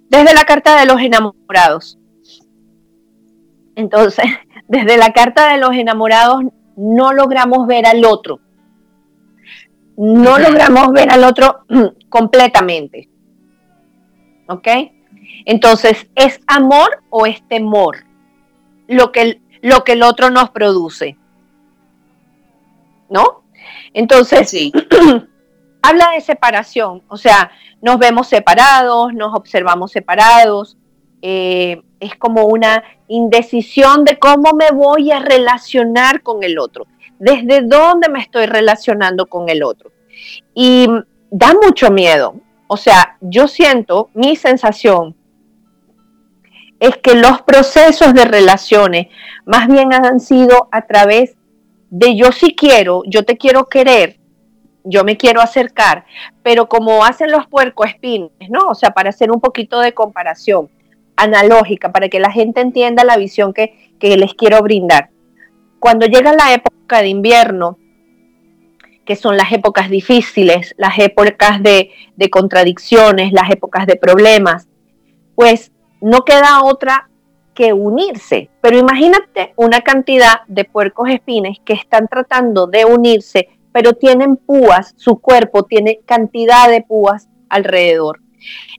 [0.09, 1.99] desde la carta de los enamorados.
[3.75, 4.25] Entonces,
[4.69, 6.45] desde la carta de los enamorados
[6.77, 8.41] no logramos ver al otro.
[9.99, 11.67] No logramos ver al otro
[12.09, 13.11] completamente.
[14.49, 14.69] ¿Ok?
[15.45, 18.05] Entonces, ¿es amor o es temor
[18.87, 21.17] lo que, lo que el otro nos produce?
[23.09, 23.43] ¿No?
[23.93, 24.73] Entonces, sí.
[25.87, 30.77] habla de separación, o sea, nos vemos separados, nos observamos separados,
[31.23, 36.87] eh, es como una indecisión de cómo me voy a relacionar con el otro,
[37.19, 39.93] desde dónde me estoy relacionando con el otro.
[40.55, 40.89] Y
[41.31, 42.35] da mucho miedo,
[42.69, 45.15] o sea, yo siento, mi sensación
[46.81, 49.09] es que los procesos de relaciones
[49.45, 51.37] más bien han sido a través
[51.91, 54.19] de yo sí quiero, yo te quiero querer,
[54.85, 56.05] yo me quiero acercar,
[56.43, 58.69] pero como hacen los puercos espines, ¿no?
[58.69, 60.69] O sea, para hacer un poquito de comparación
[61.17, 65.11] analógica, para que la gente entienda la visión que, les quiero brindar.
[65.81, 67.79] Cuando llega la época de invierno,
[69.07, 74.69] que son las épocas difíciles, las épocas de, de contradicciones, las épocas de problemas,
[75.35, 77.09] pues no queda otra
[77.55, 78.51] que unirse.
[78.61, 84.95] Pero imagínate una cantidad de puercos espines que están tratando de unirse pero tienen púas,
[84.97, 88.23] su cuerpo tiene cantidad de púas alrededor.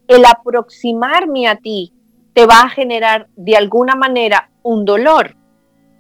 [0.08, 1.94] El aproximarme a ti
[2.34, 5.38] te va a generar de alguna manera un dolor,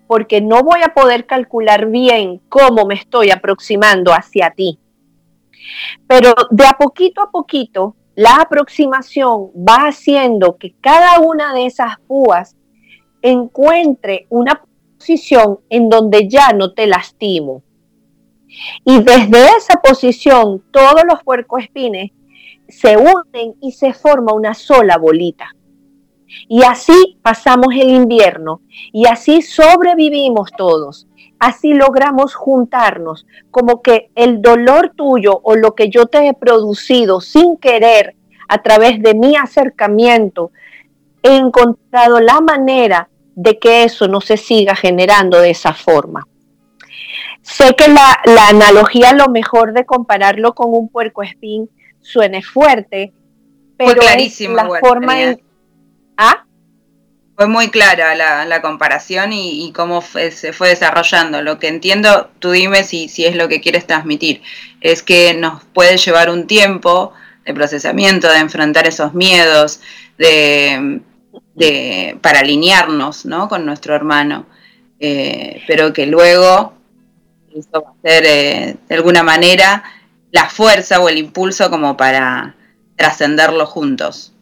[0.08, 4.80] porque no voy a poder calcular bien cómo me estoy aproximando hacia ti.
[6.08, 12.00] Pero de a poquito a poquito, la aproximación va haciendo que cada una de esas
[12.08, 12.56] púas
[13.22, 14.64] encuentre una
[14.98, 17.64] posición en donde ya no te lastimo.
[18.86, 22.12] Y desde esa posición, todos los puercoespines
[22.68, 25.54] se unen y se forma una sola bolita.
[26.48, 28.62] Y así pasamos el invierno
[28.92, 31.08] y así sobrevivimos todos.
[31.40, 37.22] Así logramos juntarnos, como que el dolor tuyo o lo que yo te he producido
[37.22, 38.16] sin querer
[38.48, 40.52] a través de mi acercamiento,
[41.22, 46.26] he encontrado la manera de que eso no se siga generando de esa forma.
[47.42, 48.20] Sé que la,
[48.50, 51.70] analogía, lo mejor de compararlo con un puerco espín,
[52.02, 53.14] suene fuerte,
[53.78, 55.42] pero clarísimo, la forma en...
[57.38, 61.44] Fue muy clara la, comparación y, cómo se fue desarrollando.
[61.44, 64.42] Lo que entiendo, tú dime si, es lo que quieres transmitir,
[64.82, 67.14] es que nos puede llevar un tiempo
[67.46, 69.82] de procesamiento, de enfrentar esos miedos,
[70.18, 71.02] de,
[71.54, 73.48] de para alinearnos ¿no?
[73.48, 74.48] con nuestro hermano,
[75.00, 76.74] eh, pero que luego
[77.56, 79.84] eso va a ser eh, de alguna manera
[80.32, 82.56] la fuerza o el impulso como para
[82.96, 84.34] trascenderlo juntos.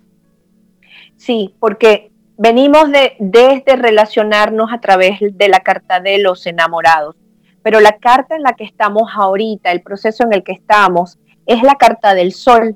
[1.26, 7.16] Sí, porque venimos de, desde relacionarnos a través de la carta de los enamorados,
[7.64, 11.18] pero la carta en la que estamos ahorita, el proceso en el que estamos,
[11.48, 12.76] es la carta del sol.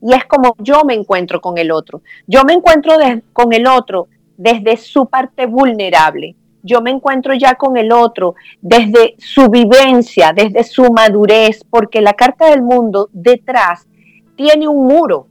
[0.00, 2.00] Y es como yo me encuentro con el otro.
[2.26, 2.94] Yo me encuentro
[3.34, 9.16] con el otro desde su parte vulnerable, yo me encuentro ya con el otro desde
[9.18, 13.86] su vivencia, desde su madurez, porque la carta del mundo detrás
[14.34, 15.26] tiene un muro,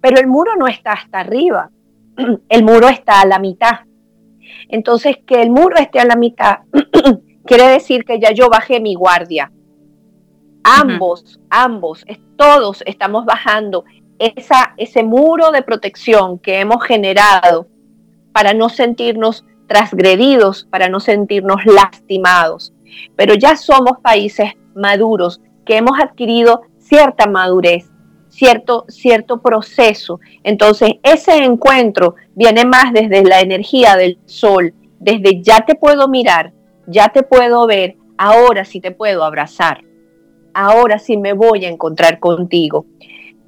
[0.00, 1.70] pero el muro no está hasta arriba,
[2.48, 3.80] el muro está a la mitad.
[4.68, 6.60] Entonces, que el muro esté a la mitad
[7.46, 9.52] quiere decir que ya yo bajé mi guardia.
[10.64, 12.04] Ambos, ambos,
[12.36, 13.84] todos estamos bajando
[14.18, 17.68] esa, ese muro de protección que hemos generado
[18.32, 22.72] para no sentirnos transgredidos para no sentirnos lastimados.
[23.16, 27.90] Pero ya somos países maduros que hemos adquirido cierta madurez,
[28.36, 30.20] cierto, cierto proceso.
[30.42, 36.52] Entonces, ese encuentro viene más desde la energía del sol, desde ya te puedo mirar,
[36.86, 39.82] ya te puedo ver, ahora sí te puedo abrazar,
[40.54, 42.86] ahora sí me voy a encontrar contigo.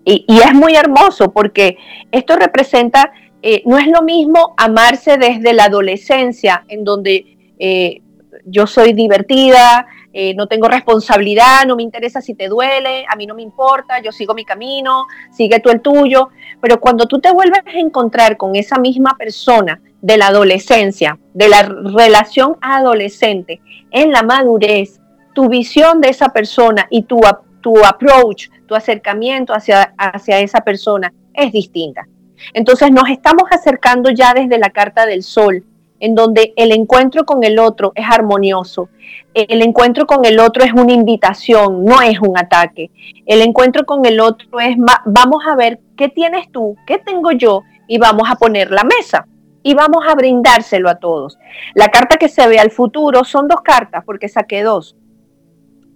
[0.04, 1.76] Y, y es muy hermoso porque
[2.10, 8.02] esto representa eh, no es lo mismo amarse desde la adolescencia, en donde eh,
[8.44, 13.26] yo soy divertida, eh, no tengo responsabilidad, no me interesa si te duele, a mí
[13.26, 16.30] no me importa, yo sigo mi camino, sigue tú el tuyo,
[16.60, 21.48] pero cuando tú te vuelves a encontrar con esa misma persona de la adolescencia, de
[21.48, 25.00] la relación adolescente, en la madurez,
[25.34, 27.20] tu visión de esa persona y tu,
[27.60, 32.06] tu approach, tu acercamiento hacia, hacia esa persona es distinta.
[32.54, 35.64] Entonces nos estamos acercando ya desde la carta del sol,
[36.00, 38.88] en donde el encuentro con el otro es armonioso.
[39.34, 42.90] El encuentro con el otro es una invitación, no es un ataque.
[43.26, 47.62] El encuentro con el otro es, vamos a ver qué tienes tú, qué tengo yo,
[47.86, 49.26] y vamos a poner la mesa
[49.62, 51.38] y vamos a brindárselo a todos.
[51.74, 54.96] La carta que se ve al futuro son dos cartas, porque saqué dos.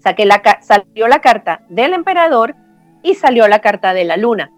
[0.00, 2.56] Saqué la, salió la carta del emperador
[3.02, 4.50] y salió la carta de la luna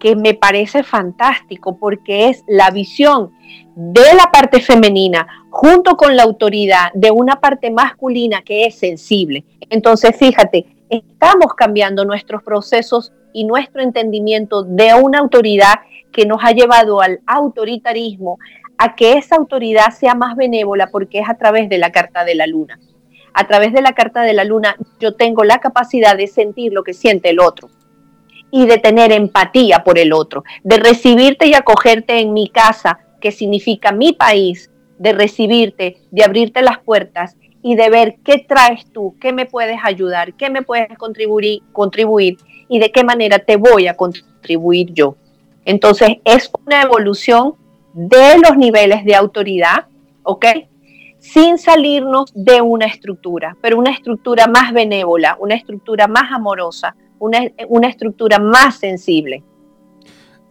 [0.00, 3.30] que me parece fantástico porque es la visión
[3.74, 9.44] de la parte femenina junto con la autoridad de una parte masculina que es sensible.
[9.70, 15.74] Entonces, fíjate, estamos cambiando nuestros procesos y nuestro entendimiento de una autoridad
[16.12, 18.38] que nos ha llevado al autoritarismo,
[18.76, 22.34] a que esa autoridad sea más benévola porque es a través de la carta de
[22.34, 22.78] la luna.
[23.34, 26.82] A través de la carta de la luna yo tengo la capacidad de sentir lo
[26.82, 27.70] que siente el otro
[28.50, 33.32] y de tener empatía por el otro, de recibirte y acogerte en mi casa, que
[33.32, 39.16] significa mi país, de recibirte, de abrirte las puertas y de ver qué traes tú,
[39.20, 42.36] qué me puedes ayudar, qué me puedes contribuir, contribuir
[42.68, 45.16] y de qué manera te voy a contribuir yo.
[45.64, 47.54] Entonces es una evolución
[47.94, 49.86] de los niveles de autoridad,
[50.24, 50.46] ¿ok?
[51.18, 57.88] Sin salirnos de una estructura, pero una estructura más benévola, una estructura más amorosa, una,
[57.88, 59.44] estructura más sensible.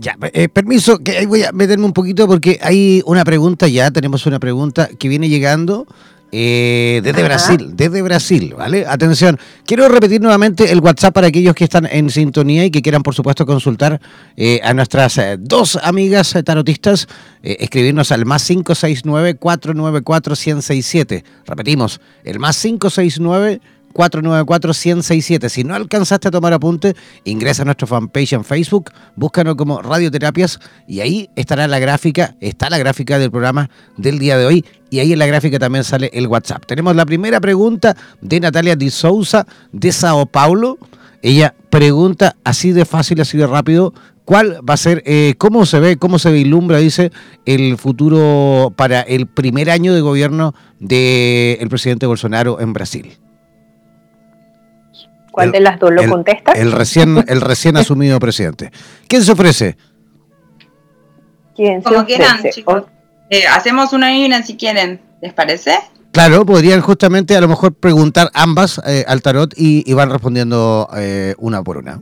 [0.02, 4.26] Ya, eh, permiso, que voy a meterme un poquito porque hay una pregunta ya, tenemos
[4.26, 5.86] una pregunta que viene llegando
[6.32, 8.88] eh, desde Brasil, desde Brasil, ¿vale?
[8.88, 13.04] Atención, quiero repetir nuevamente el WhatsApp para aquellos que están en sintonía y que quieran,
[13.04, 14.02] por supuesto, consultar
[14.38, 17.08] eh, a nuestras eh, dos amigas tarotistas,
[17.44, 21.24] escribirnos al más 569-494-1067.
[21.46, 23.62] Repetimos, el más 569
[23.92, 25.50] 494-1067.
[25.50, 30.60] Si no alcanzaste a tomar apunte, ingresa a nuestro fanpage en Facebook, búscanos como Radioterapias
[30.88, 35.00] y ahí estará la gráfica, está la gráfica del programa del día de hoy y
[35.00, 36.66] ahí en la gráfica también sale el WhatsApp.
[36.66, 40.78] Tenemos la primera pregunta de Natalia Di Souza de Sao Paulo.
[41.24, 43.94] Ella pregunta así de fácil, así de rápido,
[44.26, 47.12] ¿cuál va a ser, eh, cómo se ve, cómo se vislumbra, dice,
[47.46, 53.18] el futuro para el primer año de gobierno del presidente Bolsonaro en Brasil?
[55.32, 56.52] ¿Cuál de las dos lo contesta?
[56.52, 58.72] El recién, el recién asumido presidente.
[59.08, 59.78] ¿Quién se ofrece?
[61.56, 62.84] ¿Quién se Como quieran, chicos.
[63.30, 65.80] Eh, hacemos una y una si quieren, ¿les parece?
[66.12, 71.34] Claro, podrían justamente a lo mejor preguntar ambas eh, al tarot y, van respondiendo eh,
[71.38, 72.02] una por una.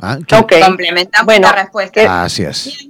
[0.00, 0.18] ¿Ah?
[0.28, 2.24] Complementamos bueno, la respuesta.
[2.24, 2.88] Así es.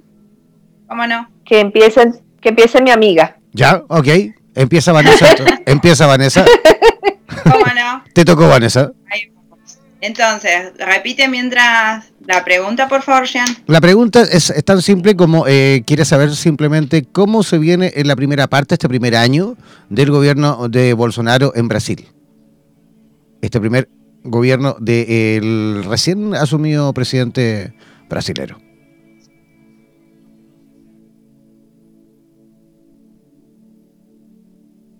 [0.86, 1.28] ¿Cómo no?
[1.44, 3.36] Que empiecen, que empiece mi amiga.
[3.52, 4.08] Ya, ok.
[4.54, 5.26] Empieza Vanessa.
[5.66, 6.44] empieza Vanessa.
[7.42, 8.04] ¿Cómo no?
[8.12, 8.92] Te tocó Vanessa.
[9.10, 9.32] Ahí
[10.00, 13.46] entonces, repite mientras la pregunta, por favor, Jean.
[13.66, 18.16] La pregunta es, tan simple como eh, quiere saber simplemente cómo se viene en la
[18.16, 19.56] primera parte, este primer año
[19.88, 22.08] del gobierno de Bolsonaro en Brasil.
[23.40, 23.88] Este primer
[24.22, 27.74] gobierno del recién asumido presidente
[28.08, 28.58] brasilero.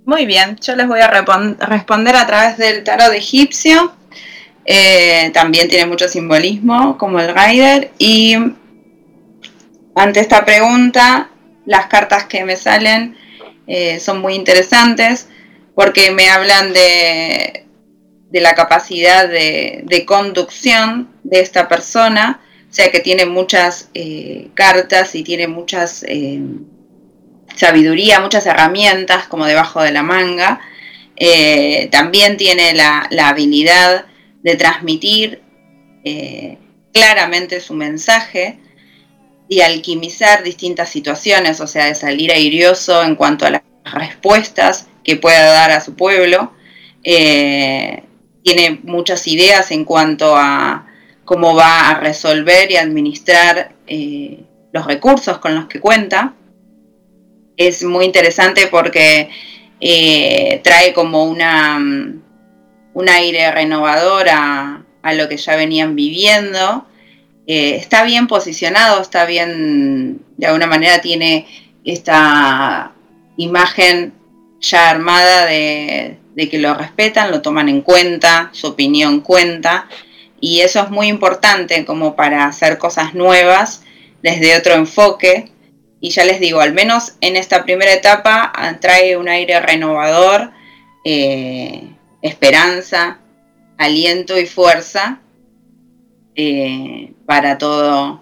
[0.06, 3.92] Muy bien, yo les voy a responder a través del tarot egipcio
[4.66, 7.92] eh, también tiene mucho simbolismo, como el Rider.
[7.98, 8.34] Y
[9.94, 11.30] ante esta pregunta,
[11.64, 13.16] las cartas que me salen
[13.68, 15.28] eh, son muy interesantes
[15.74, 17.66] porque me hablan de,
[18.30, 25.14] de la capacidad de, conducción de esta persona, o sea que tiene muchas eh, cartas
[25.14, 26.04] y tiene muchas
[27.54, 30.60] sabiduría, muchas herramientas como debajo de la manga.
[31.90, 34.06] también tiene la, la habilidad
[34.46, 35.42] de transmitir
[36.04, 36.56] eh,
[36.92, 38.60] claramente su mensaje
[39.48, 45.16] y alquimizar distintas situaciones, o sea, de salir airioso en cuanto a las respuestas que
[45.16, 46.52] pueda dar a su pueblo.
[47.02, 48.04] Eh,
[48.44, 50.86] tiene muchas ideas en cuanto a
[51.24, 56.36] cómo va a resolver y administrar eh, los recursos con los que cuenta.
[57.56, 59.28] Es muy interesante porque
[60.62, 61.80] trae como una
[62.96, 64.82] un aire renovador a,
[65.12, 66.86] lo que ya venían viviendo.
[67.46, 71.46] Eh, está bien posicionado, está bien, de alguna manera tiene
[71.84, 72.92] esta
[73.36, 74.14] imagen
[74.60, 76.16] ya armada de,
[76.50, 79.88] que lo respetan, lo toman en cuenta, su opinión cuenta,
[80.40, 83.82] y eso es muy importante como para hacer cosas nuevas
[84.22, 85.52] desde otro enfoque.
[86.00, 90.50] Y ya les digo, al menos en esta primera etapa trae un aire renovador.
[91.04, 91.95] Eh,
[92.26, 93.18] esperanza,
[93.78, 95.20] aliento y fuerza
[96.34, 98.20] eh, para todos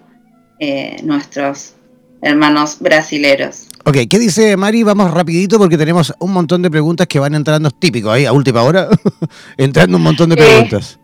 [0.59, 1.75] eh, nuestros
[2.21, 3.67] hermanos brasileros.
[3.85, 4.83] Ok, ¿qué dice Mari?
[4.83, 8.63] Vamos rapidito porque tenemos un montón de preguntas que van entrando, típico ahí, a última
[8.63, 8.87] hora,
[9.57, 10.99] entrando un montón de eh, preguntas.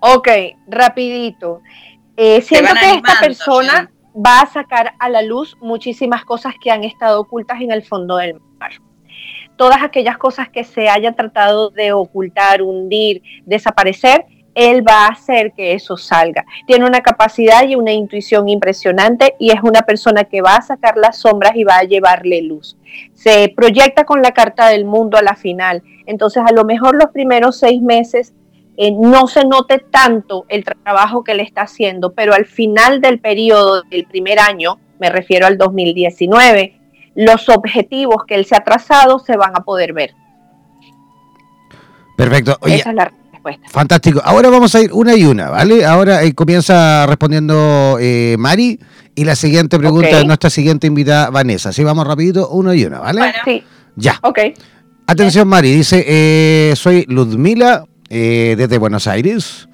[0.00, 0.28] ok,
[0.68, 1.60] rapidito.
[2.16, 7.20] siento que esta persona va a sacar a la luz muchísimas cosas que han estado
[7.20, 8.47] ocultas en el fondo del mar
[9.58, 15.52] todas aquellas cosas que se hayan tratado de ocultar, hundir, desaparecer, él va a hacer
[15.52, 16.44] que eso salga.
[16.66, 20.96] Tiene una capacidad y una intuición impresionante y es una persona que va a sacar
[20.96, 22.76] las sombras y va a llevarle luz.
[23.12, 25.82] Se proyecta con la carta del mundo a la final.
[26.06, 28.32] Entonces, a lo mejor los primeros seis meses
[28.76, 33.18] eh, no se note tanto el trabajo que le está haciendo, pero al final del
[33.18, 36.77] periodo del primer año, me refiero al 2019,
[37.18, 40.14] los objetivos que él se ha trazado se van a poder ver.
[42.16, 42.56] Perfecto.
[42.64, 43.68] Esa es la respuesta.
[43.70, 44.20] Fantástico.
[44.24, 45.84] Ahora vamos a ir una y una, ¿vale?
[45.84, 48.78] Ahora eh, comienza respondiendo eh, Mari
[49.16, 51.70] y la siguiente pregunta de nuestra siguiente invitada, Vanessa.
[51.70, 53.32] Así vamos rapidito, uno y una, ¿vale?
[53.44, 53.64] Sí.
[53.96, 54.20] Ya.
[54.22, 54.38] Ok.
[55.08, 55.72] Atención, Mari.
[55.72, 59.68] Dice, eh, soy Ludmila desde Buenos Aires.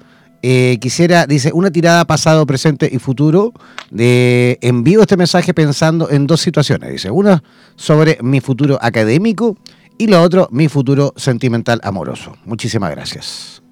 [0.47, 3.51] Eh, quisiera, dice, una tirada pasado, presente y futuro.
[3.89, 6.91] De, envío este mensaje pensando en dos situaciones.
[6.91, 7.41] Dice, una
[7.75, 9.57] sobre mi futuro académico
[9.97, 12.37] y lo otro, mi futuro sentimental amoroso.
[12.45, 13.63] Muchísimas gracias.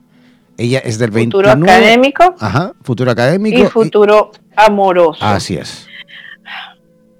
[0.57, 2.33] Ella es del futuro académico.
[2.39, 3.59] Ajá, futuro académico.
[3.59, 5.23] Y futuro amoroso.
[5.23, 5.87] Así es.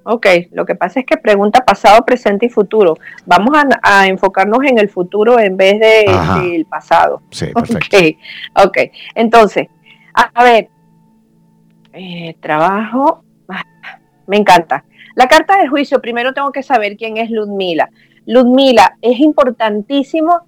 [0.05, 2.97] Ok, lo que pasa es que pregunta pasado, presente y futuro.
[3.25, 7.21] Vamos a, enfocarnos en el futuro en vez del pasado.
[7.31, 7.97] Sí, perfecto.
[8.55, 8.91] Ok, okay.
[9.15, 9.67] entonces,
[10.13, 10.69] a, ver,
[11.93, 13.63] eh, trabajo, ah,
[14.27, 14.83] me encanta.
[15.15, 17.89] La carta de juicio, primero tengo que saber quién es Ludmila.
[18.25, 20.41] Ludmila, es importantísimo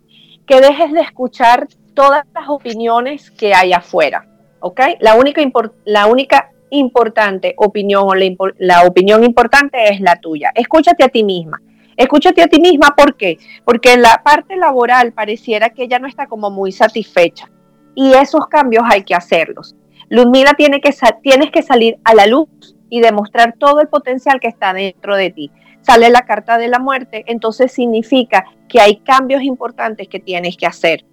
[0.45, 4.25] que dejes de escuchar todas las opiniones que hay afuera,
[4.59, 4.81] ¿ok?
[4.99, 5.41] La única,
[5.85, 10.51] la única importante opinión o la, opinión importante es la tuya.
[10.55, 11.61] Escúchate a ti misma.
[11.97, 13.37] Escúchate a ti misma, ¿por qué?
[13.63, 17.49] Porque en la parte laboral pareciera que ella no está como muy satisfecha
[17.95, 19.75] y esos cambios hay que hacerlos.
[20.09, 24.47] Ludmila tiene que tienes que salir a la luz y demostrar todo el potencial que
[24.47, 25.51] está dentro de ti.
[25.81, 30.65] Sale la carta de la muerte, entonces significa que hay cambios importantes que tienes que
[30.65, 31.05] hacer.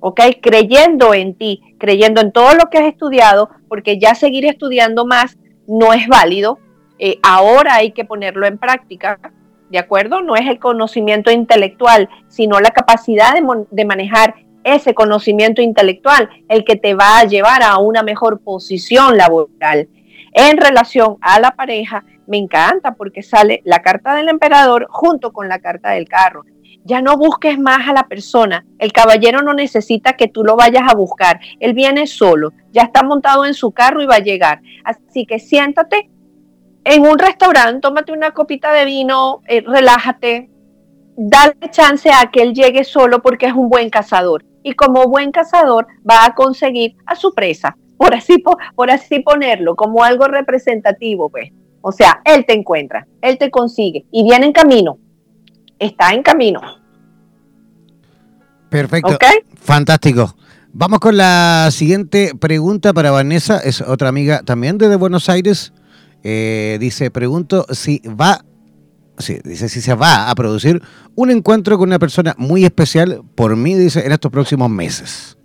[0.00, 0.20] ¿Ok?
[0.42, 5.38] Creyendo en ti, creyendo en todo lo que has estudiado, porque ya seguir estudiando más
[5.66, 6.58] no es válido.
[6.98, 9.18] Eh, ahora hay que ponerlo en práctica,
[9.70, 10.20] ¿de acuerdo?
[10.20, 14.34] No es el conocimiento intelectual, sino la capacidad de, de manejar
[14.64, 19.88] ese conocimiento intelectual el que te va a llevar a una mejor posición laboral.
[20.32, 25.48] En relación a la pareja, me encanta porque sale la carta del emperador junto con
[25.48, 26.44] la carta del carro
[26.84, 28.64] ya no busques más a la persona.
[28.78, 31.40] El caballero no necesita que tú lo vayas a buscar.
[31.58, 34.60] Él viene solo, ya está montado en su carro y va a llegar.
[34.84, 36.10] Así que siéntate
[36.84, 40.50] en un restaurante, tómate una copita de vino, eh, relájate,
[41.16, 44.44] dale chance a que él llegue solo porque es un buen cazador.
[44.62, 48.42] Y como buen cazador va a conseguir a su presa, por así,
[48.88, 51.50] así ponerlo, como algo representativo, pues.
[51.82, 54.98] O sea, él te encuentra, él te consigue y viene en camino
[55.80, 56.60] está en camino.
[58.68, 59.18] Perfecto.
[59.60, 60.36] Fantástico.
[60.72, 65.72] Vamos con la siguiente pregunta para Vanessa, es otra amiga también desde Buenos Aires.
[66.22, 68.44] Eh, dice, pregunto si va,
[69.18, 70.80] sí, dice si se va a producir
[71.16, 75.36] un encuentro con una persona muy especial por mí, dice, en estos próximos meses.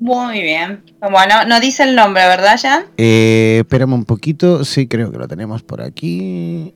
[0.00, 0.84] Muy bien.
[1.00, 2.84] Bueno, no dice el nombre, ¿verdad, Jan?
[2.96, 4.64] Eh, espérame un poquito.
[4.64, 6.72] Sí, creo que lo tenemos por aquí.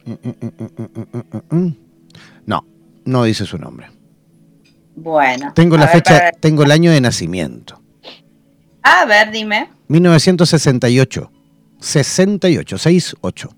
[2.44, 2.66] No,
[3.04, 3.88] no dice su nombre.
[4.96, 5.52] Bueno.
[5.54, 7.80] Tengo la fecha, tengo el año de nacimiento.
[8.82, 9.70] A ver, dime.
[9.88, 11.30] 1968.
[11.78, 13.56] 68, 68.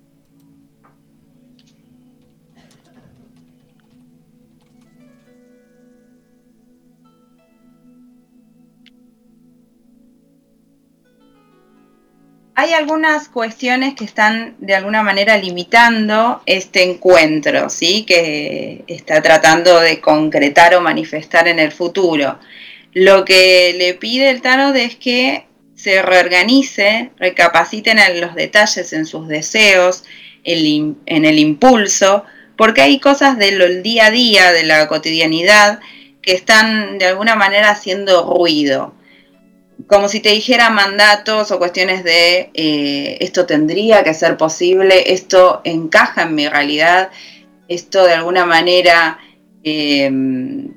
[12.57, 18.05] Hay algunas cuestiones que están de alguna manera limitando este encuentro, ¿sí?
[18.05, 22.39] que está tratando de concretar o manifestar en el futuro.
[22.93, 29.05] Lo que le pide el tarot es que se reorganice, recapaciten en los detalles, en
[29.05, 30.05] sus deseos,
[30.45, 32.25] en el impulso,
[32.57, 35.81] porque hay cosas del día a día, de la cotidianidad,
[36.23, 38.95] que están de alguna manera haciendo ruido
[39.87, 45.61] como si te dijera mandatos o cuestiones de eh, esto tendría que ser posible, esto
[45.65, 47.11] encaja en mi realidad,
[47.69, 49.19] esto de alguna manera
[49.63, 50.75] em,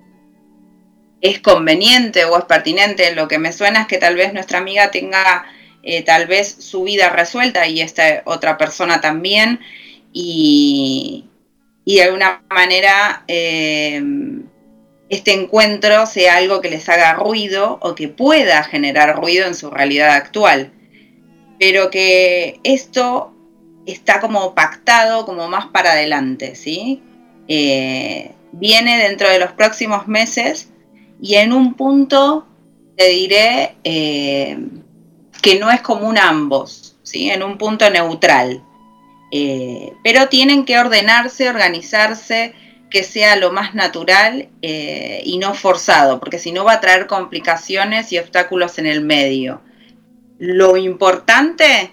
[1.22, 3.16] es conveniente o es pertinente.
[3.16, 5.46] Lo que me suena es que tal vez nuestra amiga tenga
[5.84, 9.62] eh, tal vez su vida resuelta y esta otra persona también
[10.12, 11.26] y,
[11.86, 14.44] y de alguna manera em,
[15.10, 19.70] este encuentro sea algo que les haga ruido o que pueda generar ruido en su
[19.70, 20.72] realidad actual.
[21.60, 23.34] Pero que esto
[23.86, 27.02] está como pactado, como más para adelante, ¿sí?
[27.48, 30.70] Eh, viene dentro de los próximos meses
[31.22, 32.46] y en un punto
[32.98, 34.58] te diré eh,
[35.42, 37.30] que no es común ambos, ¿sí?
[37.30, 38.64] En un punto neutral.
[39.32, 42.54] Eh, pero tienen que ordenarse, organizarse,
[42.90, 47.08] que sea lo más natural eh, y no forzado, porque si no va a traer
[47.08, 49.62] complicaciones y obstáculos en el medio.
[50.40, 51.92] Lo importante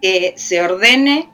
[0.00, 1.28] que se ordene,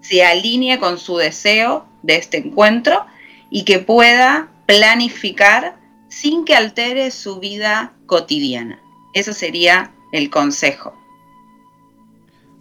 [0.00, 3.06] se alinee con su deseo de este encuentro
[3.50, 5.76] y que pueda planificar
[6.08, 8.80] sin que altere su vida cotidiana.
[9.14, 10.94] Eso sería el consejo.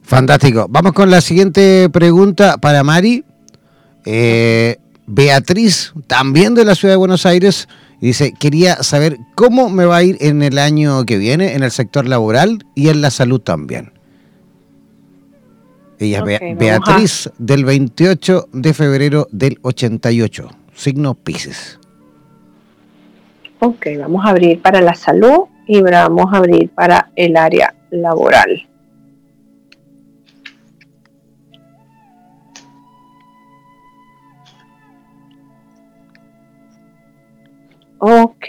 [0.04, 0.68] Fantástico.
[0.70, 3.24] Vamos con la siguiente pregunta para Mari.
[4.06, 4.78] Eh,
[5.14, 7.68] Beatriz, también de la ciudad de Buenos Aires,
[8.00, 11.72] dice, quería saber cómo me va a ir en el año que viene en el
[11.72, 13.92] sector laboral y en la salud también.
[16.00, 21.78] Ella es Beatriz del 28 de febrero del 88, signo Pisces.
[23.60, 28.66] Ok, vamos a abrir para la salud y vamos a abrir para el área laboral.
[38.04, 38.48] Ok.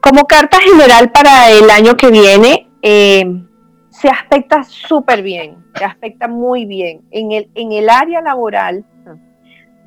[0.00, 3.22] Como carta general para el año que viene, eh,
[3.90, 7.02] se aspecta súper bien, se aspecta muy bien.
[7.10, 8.86] En el, en el área laboral,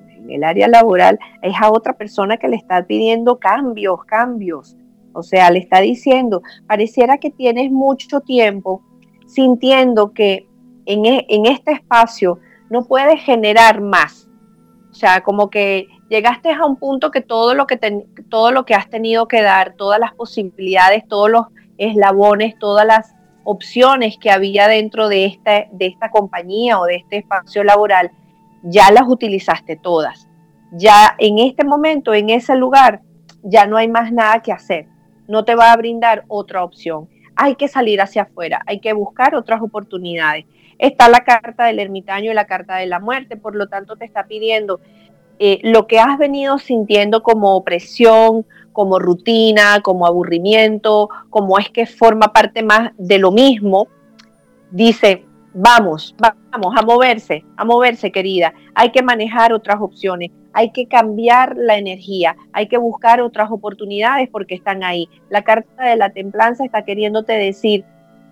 [0.07, 4.77] en el área laboral, es a otra persona que le está pidiendo cambios, cambios.
[5.13, 8.83] O sea, le está diciendo, pareciera que tienes mucho tiempo
[9.25, 10.47] sintiendo que
[10.85, 12.37] en, e, en este espacio
[12.69, 14.27] no puedes generar más.
[14.91, 17.77] O sea, como que llegaste a un punto que todo lo que,
[18.29, 21.45] todo lo que has tenido que dar, todas las posibilidades, todos los
[21.77, 27.17] eslabones, todas las opciones que había dentro de esta, de esta compañía o de este
[27.17, 28.11] espacio laboral,
[28.63, 30.27] ya las utilizaste todas.
[30.73, 33.01] Ya en este momento, en ese lugar,
[33.43, 34.87] ya no hay más nada que hacer.
[35.27, 37.09] No te va a brindar otra opción.
[37.35, 40.45] Hay que salir hacia afuera, hay que buscar otras oportunidades.
[40.81, 44.05] Está la carta del ermitaño y la carta de la muerte, por lo tanto te
[44.05, 44.81] está pidiendo
[45.37, 51.85] eh, lo que has venido sintiendo como opresión, como rutina, como aburrimiento, como es que
[51.85, 53.87] forma parte más de lo mismo,
[54.71, 55.23] dice,
[55.53, 58.53] vamos, vamos a moverse, a moverse, querida.
[58.73, 64.29] Hay que manejar otras opciones, hay que cambiar la energía, hay que buscar otras oportunidades
[64.31, 65.09] porque están ahí.
[65.29, 67.85] La carta de la templanza está queriéndote decir,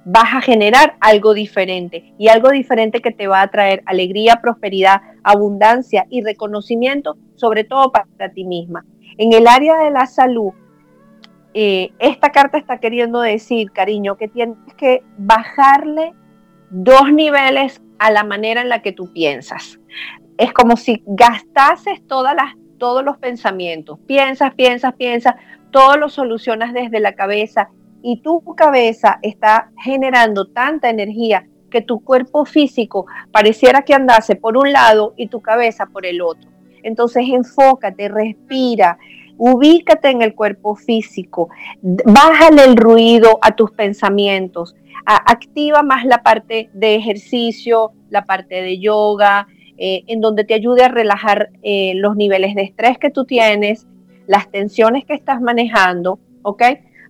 [0.05, 5.01] vas a generar algo diferente y algo diferente que te va a traer alegría, prosperidad,
[5.23, 8.85] abundancia y reconocimiento, sobre todo para ti misma.
[9.17, 10.53] En el área de la salud,
[11.53, 16.13] eh, esta carta está queriendo decir, cariño, que tienes que bajarle
[16.69, 19.79] dos niveles a la manera en la que tú piensas.
[20.37, 23.99] Es como si gastases todas las, todos los pensamientos.
[24.07, 25.35] Piensas, piensas, piensas,
[25.71, 27.69] todo lo solucionas desde la cabeza
[28.01, 34.57] y tu cabeza está generando tanta energía que tu cuerpo físico pareciera que andase por
[34.57, 36.49] un lado y tu cabeza por el otro.
[36.83, 38.97] Entonces enfócate, respira,
[39.37, 41.49] ubícate en el cuerpo físico,
[41.81, 44.75] bájale el ruido a tus pensamientos,
[45.05, 49.47] activa más la parte de ejercicio, la parte de yoga,
[49.77, 53.87] eh, en donde te ayude a relajar eh, los niveles de estrés que tú tienes,
[54.27, 56.63] las tensiones que estás manejando, ¿ok?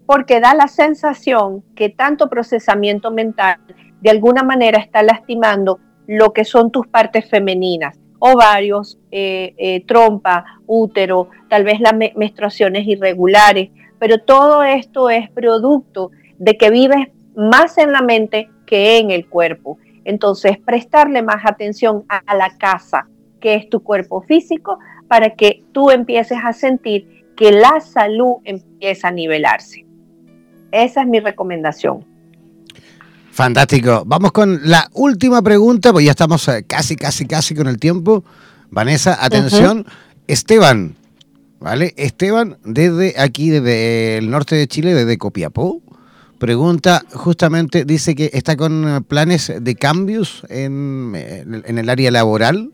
[0.09, 3.59] Porque da la sensación que tanto procesamiento mental
[4.01, 10.61] de alguna manera está lastimando lo que son tus partes femeninas ovarios, eh, eh, trompa,
[10.65, 17.77] útero, tal vez las menstruaciones irregulares, pero todo esto es producto de que vives más
[17.77, 19.77] en la mente que en el cuerpo.
[20.05, 23.07] Entonces, prestarle más atención a la casa,
[23.39, 29.09] que es tu cuerpo físico, para que tú empieces a sentir que la salud empieza
[29.09, 29.85] a nivelarse.
[30.71, 32.05] Esa es mi recomendación.
[33.31, 34.03] Fantástico.
[34.05, 38.23] Vamos con la última pregunta, pues ya estamos eh, casi, casi, casi con el tiempo.
[38.69, 39.85] Vanessa, atención.
[40.27, 40.95] Esteban,
[41.59, 41.93] ¿vale?
[41.97, 45.81] Esteban, desde aquí, desde el norte de Chile, desde Copiapó,
[46.37, 52.73] pregunta justamente, dice que está con eh, planes de cambios en, en el área laboral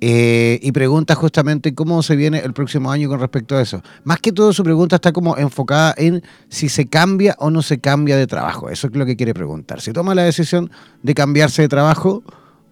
[0.00, 3.82] eh, y pregunta justamente cómo se viene el próximo año con respecto a eso.
[4.04, 7.80] Más que todo su pregunta está como enfocada en si se cambia o no se
[7.80, 8.68] cambia de trabajo.
[8.68, 9.80] Eso es lo que quiere preguntar.
[9.80, 10.70] Si toma la decisión
[11.02, 12.22] de cambiarse de trabajo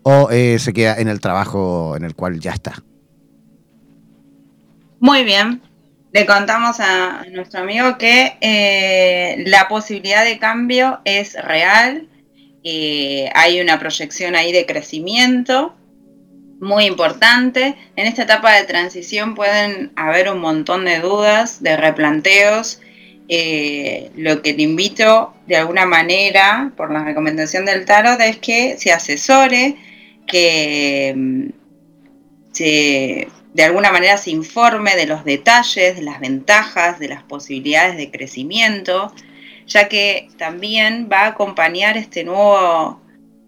[0.03, 2.83] o eh, se queda en el trabajo en el cual ya está.
[5.01, 5.63] Muy bien.
[6.13, 12.07] Le contamos a nuestro amigo que eh, la posibilidad de cambio es real.
[12.65, 15.75] hay una proyección ahí de crecimiento
[16.65, 17.77] muy importante.
[17.95, 22.81] En esta etapa de transición pueden haber un montón de dudas, de replanteos.
[23.29, 28.77] Eh, lo que te invito de alguna manera, por la recomendación del tarot, es que
[28.79, 29.77] se asesore,
[30.27, 31.49] que mm,
[32.53, 37.97] se, de alguna manera se informe de los detalles, de las ventajas, de las posibilidades
[37.97, 39.13] de crecimiento,
[39.67, 43.01] ya que también va a acompañar este nuevo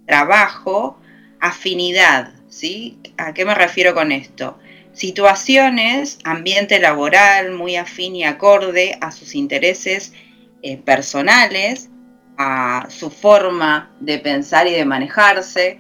[0.07, 0.99] trabajo
[1.41, 2.99] afinidad, ¿sí?
[3.19, 4.59] ¿A qué me refiero con esto?
[4.93, 10.15] Situaciones, ambiente laboral muy afín y acorde a sus intereses
[10.63, 11.91] eh, personales,
[12.39, 15.79] a su forma de pensar y de manejarse.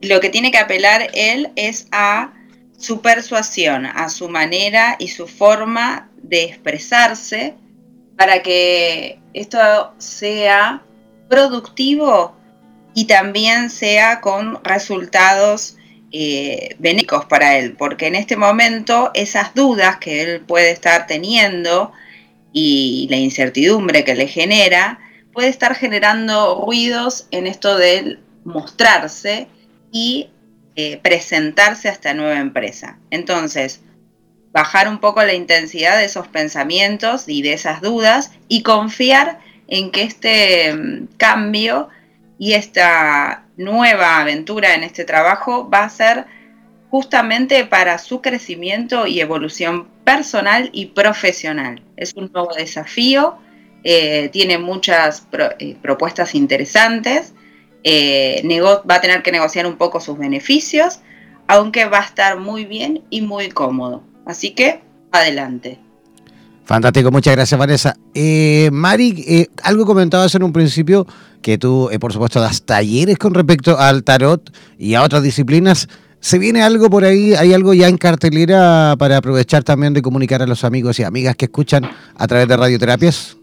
[0.00, 2.32] lo que tiene que apelar él es a
[2.76, 7.54] su persuasión, a su manera y su forma de expresarse
[8.16, 10.82] para que esto sea
[11.28, 12.41] productivo
[12.94, 15.76] y también sea con resultados
[16.12, 21.92] eh, benéficos para él, porque en este momento esas dudas que él puede estar teniendo
[22.52, 24.98] y la incertidumbre que le genera,
[25.32, 29.48] puede estar generando ruidos en esto de mostrarse
[29.90, 30.28] y
[30.76, 32.98] eh, presentarse a esta nueva empresa.
[33.10, 33.80] Entonces,
[34.52, 39.90] bajar un poco la intensidad de esos pensamientos y de esas dudas y confiar en
[39.90, 41.88] que este mm, cambio
[42.38, 46.26] y esta nueva aventura en este trabajo va a ser
[46.90, 51.82] justamente para su crecimiento y evolución personal y profesional.
[51.96, 53.36] Es un nuevo desafío,
[53.82, 55.26] eh, tiene muchas
[55.58, 57.32] eh, propuestas interesantes,
[57.82, 61.00] eh, va a tener que negociar un poco sus beneficios,
[61.46, 64.02] aunque va a estar muy bien y muy cómodo.
[64.26, 65.78] Así que, adelante.
[66.64, 67.96] Fantástico, muchas gracias Vanessa.
[68.70, 71.06] Mari, algo comentabas en un principio
[71.42, 75.88] que tú, por supuesto, das talleres con respecto al tarot y a otras disciplinas.
[76.20, 77.34] ¿Se viene algo por ahí?
[77.34, 81.34] ¿Hay algo ya en cartelera para aprovechar también de comunicar a los amigos y amigas
[81.34, 83.36] que escuchan a través de radioterapias?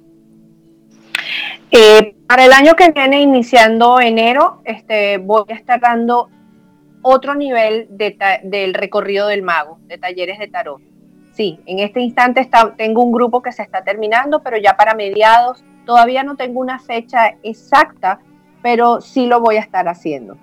[1.72, 6.30] Eh, para el año que viene, iniciando enero, este, voy a estar dando
[7.02, 10.82] otro nivel del recorrido del mago, de talleres de tarot.
[11.34, 14.94] Sí, en este instante está, tengo un grupo que se está terminando, pero ya para
[14.94, 18.20] mediados, todavía no tengo una fecha exacta,
[18.62, 20.38] pero sí lo voy a estar haciendo.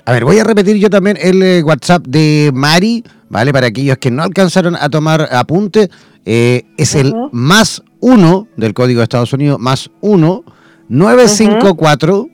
[0.05, 3.51] A ver, voy a repetir yo también el eh, WhatsApp de Mari, ¿vale?
[3.51, 5.89] Para aquellos que no alcanzaron a tomar apunte,
[6.25, 10.43] eh, es el más uno del código de Estados Unidos, más uno,
[10.89, 12.27] 954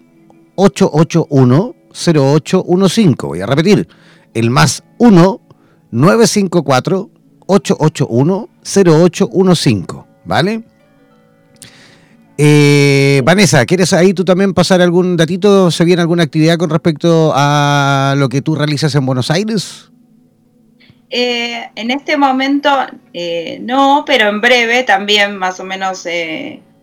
[0.55, 3.25] 881 0815.
[3.25, 3.87] Voy a repetir,
[4.33, 5.39] el más uno,
[5.91, 7.11] 954
[7.47, 10.61] 881-0815, ¿vale?
[12.37, 15.71] Eh, Vanessa, ¿quieres ahí tú también pasar algún datito?
[15.71, 19.89] ¿Se viene alguna actividad con respecto a lo que tú realizas en Buenos Aires?
[21.09, 22.69] Eh, en este momento
[23.13, 26.05] eh, no, pero en breve también más o menos,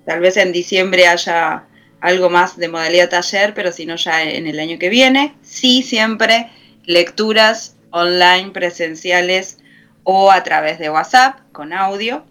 [0.05, 1.65] tal vez en diciembre haya
[2.01, 5.35] algo más de modalidad taller, pero si no ya en el año que viene.
[5.43, 6.49] Sí, siempre
[6.85, 9.59] lecturas online presenciales
[10.05, 12.24] o a través de WhatsApp con audio.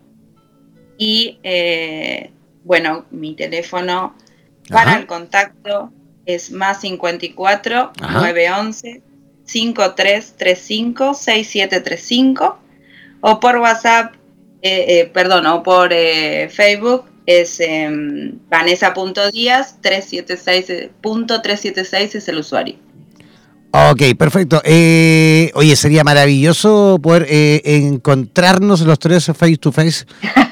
[0.97, 2.31] Y eh,
[2.63, 4.15] bueno, mi teléfono
[4.69, 5.91] para el contacto
[6.25, 9.01] es más 54 911
[9.45, 12.59] 5335 6735
[13.19, 14.15] o por WhatsApp,
[14.61, 22.75] eh, eh, perdón, o por Facebook es em, vanessa.díaz 376.376 es el usuario.
[23.75, 24.61] Ok, perfecto.
[24.63, 30.05] Eh, oye, sería maravilloso poder eh, encontrarnos los tres face to face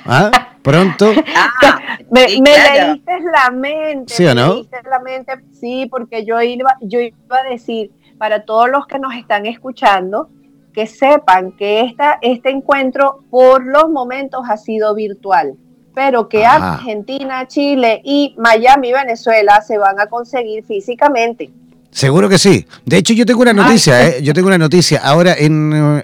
[0.07, 0.32] ¿ah?
[0.63, 1.11] pronto.
[1.36, 4.11] Ah, me, leíste la mente.
[4.11, 4.47] ¿Sí o no?
[4.47, 8.88] Me leíste la mente, sí, porque yo iba, yo iba a decir para todos los
[8.88, 10.30] que nos están escuchando
[10.74, 15.57] que sepan que esta, este encuentro por los momentos ha sido virtual,
[15.93, 21.51] pero que Argentina, Chile y Miami, Venezuela se van a conseguir físicamente.
[21.92, 22.66] Seguro que sí.
[22.86, 24.24] De hecho, yo tengo una noticia, ¿eh?
[24.24, 25.02] Yo tengo una noticia.
[25.04, 26.04] Ahora, en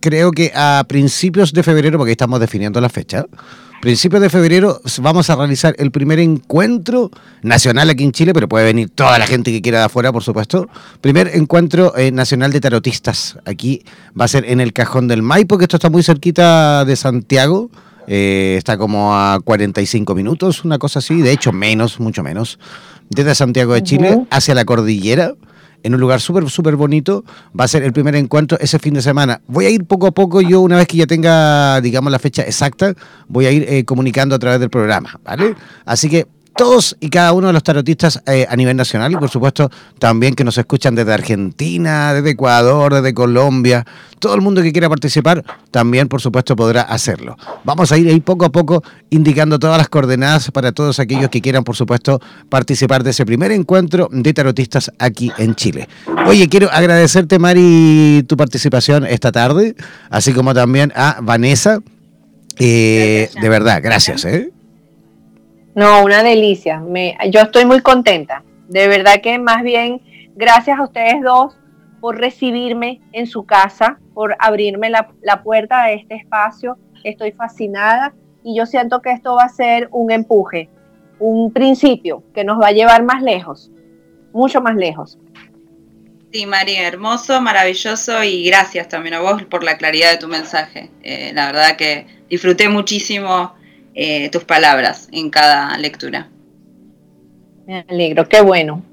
[0.00, 3.24] creo que a principios de febrero, porque estamos definiendo la fecha,
[3.80, 7.12] principios de febrero vamos a realizar el primer encuentro
[7.42, 10.24] nacional aquí en Chile, pero puede venir toda la gente que quiera de afuera, por
[10.24, 10.68] supuesto.
[11.00, 13.38] Primer encuentro eh, nacional de tarotistas.
[13.44, 13.84] Aquí
[14.20, 17.70] va a ser en el Cajón del Maipo, que esto está muy cerquita de Santiago.
[18.10, 21.20] Eh, está como a 45 minutos, una cosa así.
[21.20, 22.58] De hecho, menos, mucho menos
[23.10, 25.34] desde Santiago de Chile hacia la cordillera,
[25.82, 27.22] en un lugar súper, súper bonito.
[27.58, 29.42] Va a ser el primer encuentro ese fin de semana.
[29.46, 32.42] Voy a ir poco a poco, yo una vez que ya tenga, digamos, la fecha
[32.42, 32.94] exacta,
[33.28, 35.54] voy a ir eh, comunicando a través del programa, ¿vale?
[35.84, 36.26] Así que
[36.58, 40.34] todos y cada uno de los tarotistas eh, a nivel nacional y por supuesto también
[40.34, 43.86] que nos escuchan desde Argentina, desde Ecuador, desde Colombia,
[44.18, 47.36] todo el mundo que quiera participar también por supuesto podrá hacerlo.
[47.62, 51.40] Vamos a ir ahí poco a poco indicando todas las coordenadas para todos aquellos que
[51.40, 55.88] quieran por supuesto participar de ese primer encuentro de tarotistas aquí en Chile.
[56.26, 59.76] Oye, quiero agradecerte Mari tu participación esta tarde,
[60.10, 61.78] así como también a Vanessa.
[62.58, 64.24] Eh, de verdad, gracias.
[64.24, 64.50] ¿eh?
[65.78, 66.80] No, una delicia.
[66.80, 68.42] Me, yo estoy muy contenta.
[68.66, 70.02] De verdad que más bien
[70.34, 71.56] gracias a ustedes dos
[72.00, 76.78] por recibirme en su casa, por abrirme la, puerta a este espacio.
[77.04, 78.12] Estoy fascinada
[78.42, 80.68] y yo siento que esto va a ser un empuje,
[81.20, 83.70] un principio que nos va a llevar más lejos.
[84.32, 85.16] mucho más lejos.
[86.32, 90.90] Sí, María, hermoso, maravilloso y gracias también a vos por la claridad de tu mensaje.
[91.04, 93.56] Eh, la verdad que disfruté muchísimo
[94.00, 96.28] eh, tus palabras en cada lectura.
[97.66, 98.84] Me alegro, qué bueno.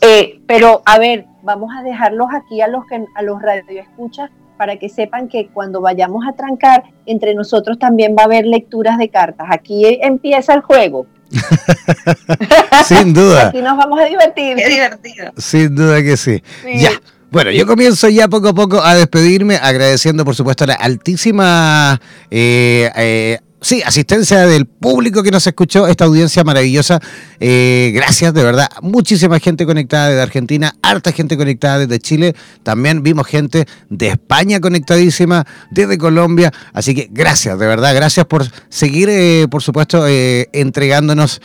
[0.00, 4.76] Eh, pero a ver, vamos a dejarlos aquí a los que a los radioescuchas para
[4.76, 9.08] que sepan que cuando vayamos a trancar, entre nosotros también va a haber lecturas de
[9.08, 9.48] cartas.
[9.50, 11.06] Aquí empieza el juego.
[12.84, 13.48] Sin duda.
[13.48, 14.54] Aquí nos vamos a divertir.
[14.58, 15.32] Qué divertido.
[15.38, 16.40] Sin duda que sí.
[16.76, 16.90] Ya.
[17.32, 22.00] Bueno, yo comienzo ya poco a poco a despedirme, agradeciendo por supuesto la altísima
[22.30, 27.00] eh, eh, sí, asistencia del público que nos escuchó, esta audiencia maravillosa.
[27.40, 28.68] Eh, gracias, de verdad.
[28.82, 32.34] Muchísima gente conectada desde Argentina, harta gente conectada desde Chile.
[32.62, 36.52] También vimos gente de España conectadísima, desde Colombia.
[36.72, 37.94] Así que gracias, de verdad.
[37.94, 41.40] Gracias por seguir, eh, por supuesto, eh, entregándonos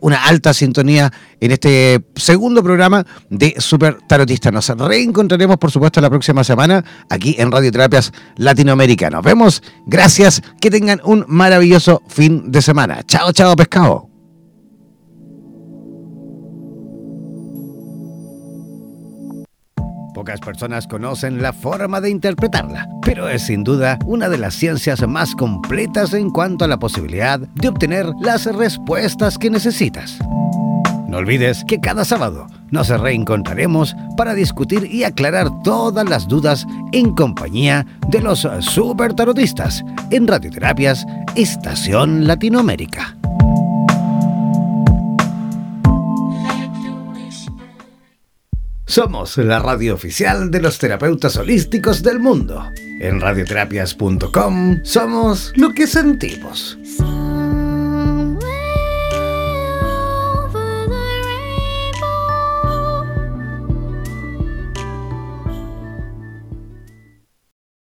[0.00, 4.50] una alta sintonía en este segundo programa de Super Tarotista.
[4.50, 9.10] Nos reencontraremos, por supuesto, la próxima semana aquí en Radioterapias Latinoamérica.
[9.10, 9.62] Nos vemos.
[9.86, 10.42] Gracias.
[10.58, 13.02] Que tengan un maravilloso fin de semana.
[13.06, 14.06] Chao, chao, pescado.
[20.14, 25.06] Pocas personas conocen la forma de interpretarla, pero es sin duda una de las ciencias
[25.08, 30.18] más completas en cuanto a la posibilidad de obtener las respuestas que necesitas.
[31.06, 37.14] No olvides que cada sábado nos reencontraremos para discutir y aclarar todas las dudas en
[37.14, 43.16] compañía de los super tarotistas en Radioterapias Estación Latinoamérica.
[48.88, 52.64] Somos la radio oficial de los terapeutas holísticos del mundo.
[53.00, 56.78] En radioterapias.com somos lo que sentimos.